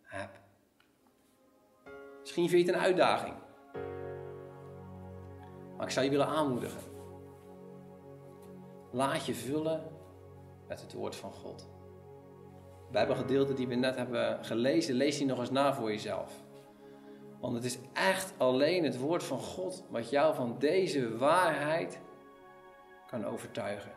heb. 0.00 0.40
Misschien 2.20 2.48
vind 2.48 2.66
je 2.66 2.72
het 2.72 2.76
een 2.76 2.86
uitdaging. 2.86 3.34
Maar 5.76 5.86
ik 5.86 5.92
zou 5.92 6.04
je 6.04 6.10
willen 6.10 6.26
aanmoedigen. 6.26 6.82
Laat 8.92 9.26
je 9.26 9.34
vullen 9.34 9.99
met 10.70 10.80
het 10.80 10.92
woord 10.92 11.16
van 11.16 11.32
God. 11.32 11.68
Bijbelgedeelte 12.90 13.52
die 13.52 13.68
we 13.68 13.74
net 13.74 13.96
hebben 13.96 14.44
gelezen, 14.44 14.94
lees 14.94 15.16
die 15.16 15.26
nog 15.26 15.38
eens 15.38 15.50
na 15.50 15.74
voor 15.74 15.90
jezelf. 15.90 16.32
Want 17.40 17.54
het 17.54 17.64
is 17.64 17.78
echt 17.92 18.32
alleen 18.36 18.84
het 18.84 18.98
woord 18.98 19.22
van 19.22 19.38
God 19.38 19.84
wat 19.88 20.10
jou 20.10 20.34
van 20.34 20.56
deze 20.58 21.16
waarheid 21.16 22.00
kan 23.06 23.24
overtuigen. 23.24 23.92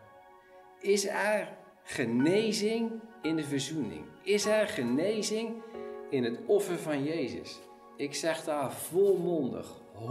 Is 0.79 1.07
er 1.07 1.57
genezing 1.83 2.91
in 3.21 3.35
de 3.35 3.43
verzoening? 3.43 4.05
Is 4.21 4.45
er 4.45 4.67
genezing 4.67 5.61
in 6.09 6.23
het 6.23 6.39
offer 6.45 6.77
van 6.77 7.03
Jezus? 7.03 7.59
Ik 7.95 8.13
zeg 8.13 8.43
daar 8.43 8.71
volmondig 8.71 9.67
100% 9.95 10.01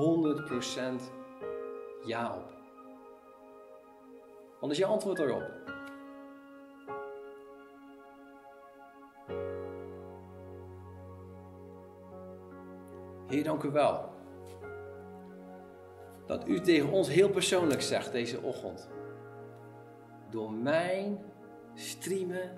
ja 2.05 2.37
op. 2.37 2.53
Wat 4.61 4.71
is 4.71 4.79
je 4.79 4.85
antwoord 4.85 5.17
daarop? 5.17 5.72
Heer, 13.33 13.45
dank 13.45 13.63
u 13.63 13.71
wel. 13.71 14.09
Dat 16.27 16.49
u 16.49 16.61
tegen 16.61 16.91
ons 16.91 17.09
heel 17.09 17.31
persoonlijk 17.31 17.83
zegt 17.83 18.13
deze 18.13 18.41
ochtend. 18.41 18.89
Door 20.31 20.53
mijn 20.53 21.19
streamen 21.75 22.53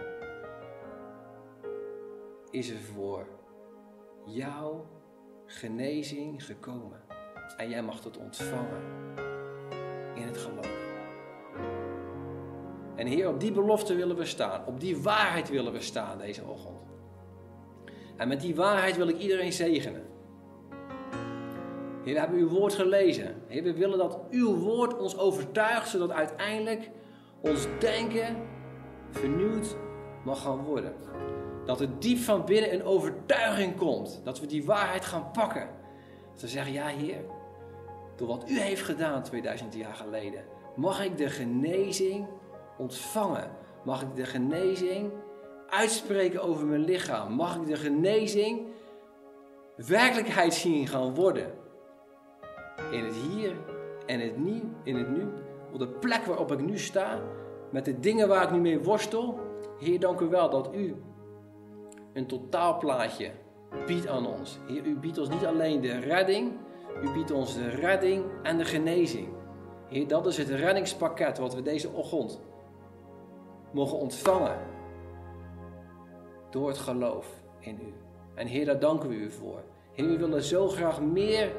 is 2.50 2.70
er 2.70 2.78
voor 2.78 3.26
jou 4.24 4.80
genezing 5.46 6.44
gekomen. 6.44 7.00
En 7.56 7.68
jij 7.68 7.82
mag 7.82 8.04
het 8.04 8.18
ontvangen 8.18 8.82
in 10.14 10.22
het 10.22 10.36
geloof. 10.36 10.72
En 12.94 13.06
Heer, 13.06 13.28
op 13.28 13.40
die 13.40 13.52
belofte 13.52 13.94
willen 13.94 14.16
we 14.16 14.24
staan. 14.24 14.66
Op 14.66 14.80
die 14.80 15.02
waarheid 15.02 15.48
willen 15.48 15.72
we 15.72 15.80
staan 15.80 16.18
deze 16.18 16.44
ochtend. 16.44 16.78
En 18.16 18.28
met 18.28 18.40
die 18.40 18.54
waarheid 18.54 18.96
wil 18.96 19.08
ik 19.08 19.18
iedereen 19.18 19.52
zegenen. 19.52 20.12
Heer, 22.04 22.14
we 22.14 22.20
hebben 22.20 22.38
uw 22.38 22.48
woord 22.48 22.74
gelezen. 22.74 23.34
Heer, 23.46 23.62
we 23.62 23.74
willen 23.74 23.98
dat 23.98 24.18
uw 24.30 24.56
woord 24.56 24.98
ons 24.98 25.18
overtuigt, 25.18 25.88
zodat 25.88 26.10
uiteindelijk 26.10 26.90
ons 27.40 27.66
denken 27.78 28.36
vernieuwd 29.10 29.76
mag 30.24 30.42
gaan 30.42 30.64
worden. 30.64 30.94
Dat 31.64 31.80
er 31.80 31.98
diep 31.98 32.18
van 32.18 32.44
binnen 32.44 32.74
een 32.74 32.84
overtuiging 32.84 33.76
komt. 33.76 34.20
Dat 34.24 34.40
we 34.40 34.46
die 34.46 34.64
waarheid 34.64 35.04
gaan 35.04 35.30
pakken. 35.30 35.68
Dat 36.32 36.40
we 36.40 36.48
zeggen, 36.48 36.72
ja 36.72 36.86
Heer, 36.86 37.24
door 38.16 38.28
wat 38.28 38.50
u 38.50 38.58
heeft 38.60 38.82
gedaan 38.82 39.22
2000 39.22 39.74
jaar 39.74 39.94
geleden, 39.94 40.44
mag 40.76 41.04
ik 41.04 41.16
de 41.16 41.30
genezing 41.30 42.26
ontvangen. 42.78 43.50
Mag 43.84 44.02
ik 44.02 44.14
de 44.14 44.24
genezing 44.24 45.12
uitspreken 45.68 46.42
over 46.42 46.66
mijn 46.66 46.84
lichaam. 46.84 47.32
Mag 47.32 47.56
ik 47.56 47.66
de 47.66 47.76
genezing 47.76 48.66
werkelijkheid 49.76 50.54
zien 50.54 50.86
gaan 50.86 51.14
worden. 51.14 51.62
In 52.90 53.04
het 53.04 53.14
hier 53.14 53.56
en 54.06 54.20
het 54.20 54.36
nu, 54.36 54.62
in 54.82 54.96
het 54.96 55.08
nu, 55.08 55.28
op 55.72 55.78
de 55.78 55.88
plek 55.88 56.24
waarop 56.24 56.52
ik 56.52 56.60
nu 56.60 56.78
sta, 56.78 57.20
met 57.70 57.84
de 57.84 58.00
dingen 58.00 58.28
waar 58.28 58.42
ik 58.42 58.50
nu 58.50 58.60
mee 58.60 58.80
worstel. 58.80 59.38
Heer, 59.78 60.00
dank 60.00 60.20
u 60.20 60.28
wel 60.28 60.50
dat 60.50 60.74
u 60.74 60.96
een 62.12 62.26
totaalplaatje 62.26 63.30
biedt 63.86 64.08
aan 64.08 64.26
ons. 64.26 64.58
Heer, 64.66 64.84
u 64.84 64.96
biedt 64.96 65.18
ons 65.18 65.28
niet 65.28 65.44
alleen 65.44 65.80
de 65.80 65.98
redding, 65.98 66.52
u 67.02 67.12
biedt 67.12 67.30
ons 67.30 67.54
de 67.54 67.68
redding 67.68 68.24
en 68.42 68.58
de 68.58 68.64
genezing. 68.64 69.28
Heer, 69.88 70.08
dat 70.08 70.26
is 70.26 70.38
het 70.38 70.48
reddingspakket 70.48 71.38
wat 71.38 71.54
we 71.54 71.62
deze 71.62 71.90
ochtend 71.90 72.40
mogen 73.72 73.98
ontvangen. 73.98 74.58
Door 76.50 76.68
het 76.68 76.78
geloof 76.78 77.42
in 77.60 77.78
u. 77.82 77.92
En 78.34 78.46
Heer, 78.46 78.64
daar 78.64 78.78
danken 78.78 79.08
we 79.08 79.14
u 79.14 79.30
voor. 79.30 79.62
Heer, 79.92 80.08
we 80.08 80.18
willen 80.18 80.42
zo 80.42 80.68
graag 80.68 81.02
meer 81.02 81.52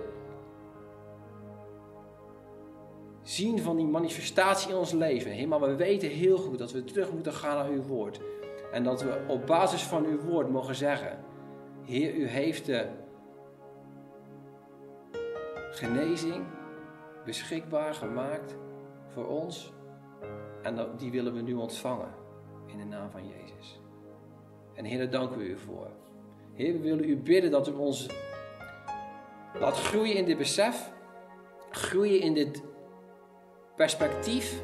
zien 3.26 3.60
van 3.62 3.76
die 3.76 3.86
manifestatie 3.86 4.70
in 4.70 4.76
ons 4.76 4.92
leven. 4.92 5.32
Heer, 5.32 5.48
maar 5.48 5.62
we 5.62 5.76
weten 5.76 6.10
heel 6.10 6.38
goed 6.38 6.60
dat 6.60 6.72
we 6.72 6.84
terug 6.84 7.12
moeten 7.12 7.34
gaan 7.34 7.56
naar 7.56 7.70
uw 7.70 7.82
woord. 7.82 8.20
En 8.72 8.84
dat 8.84 9.02
we 9.02 9.26
op 9.28 9.46
basis 9.46 9.82
van 9.82 10.06
uw 10.06 10.20
woord 10.20 10.50
mogen 10.50 10.76
zeggen: 10.76 11.24
Heer, 11.84 12.14
u 12.14 12.28
heeft 12.28 12.66
de 12.66 12.88
genezing 15.72 16.44
beschikbaar 17.26 17.94
gemaakt 17.94 18.56
voor 19.08 19.28
ons. 19.28 19.74
En 20.62 20.90
die 20.98 21.12
willen 21.12 21.34
we 21.34 21.42
nu 21.42 21.54
ontvangen 21.54 22.14
in 22.66 22.78
de 22.78 22.86
naam 22.86 23.12
van 23.12 23.28
Jezus. 23.28 23.80
En 24.74 24.86
Heer, 24.86 24.98
daar 24.98 25.10
danken 25.10 25.38
we 25.38 25.44
u 25.44 25.58
voor. 25.58 25.88
Heer, 26.54 26.74
we 26.74 26.80
willen 26.80 27.10
u 27.10 27.18
bidden 27.18 27.52
dat 27.52 27.68
u 27.68 27.72
ons 27.72 28.10
laat 29.60 29.78
groeien 29.78 30.16
in 30.16 30.26
dit 30.26 30.38
besef, 30.38 30.92
groeien 31.70 32.22
in 32.22 32.34
dit 32.34 32.64
perspectief 33.76 34.64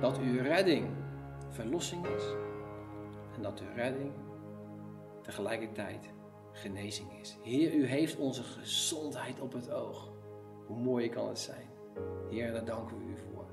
dat 0.00 0.18
uw 0.18 0.42
redding 0.42 0.86
verlossing 1.48 2.06
is 2.06 2.22
en 3.36 3.42
dat 3.42 3.60
uw 3.60 3.74
redding 3.74 4.12
tegelijkertijd 5.22 6.10
genezing 6.52 7.20
is. 7.20 7.38
Heer, 7.42 7.74
u 7.74 7.86
heeft 7.86 8.16
onze 8.16 8.42
gezondheid 8.42 9.40
op 9.40 9.52
het 9.52 9.70
oog. 9.70 10.12
Hoe 10.66 10.78
mooi 10.78 11.08
kan 11.08 11.28
het 11.28 11.38
zijn. 11.38 11.70
Heer, 12.30 12.52
daar 12.52 12.64
danken 12.64 12.98
we 12.98 13.04
u 13.04 13.16
voor. 13.16 13.46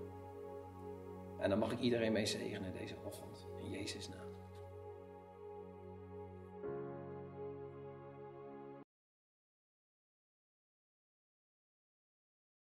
En 1.40 1.50
dan 1.50 1.60
mag 1.60 1.72
ik 1.72 1.80
iedereen 1.80 2.12
mee 2.12 2.26
zegenen 2.26 2.74
deze 2.74 2.96
ochtend. 3.04 3.48
In 3.58 3.70
Jezus' 3.70 4.10
naam. 4.10 4.25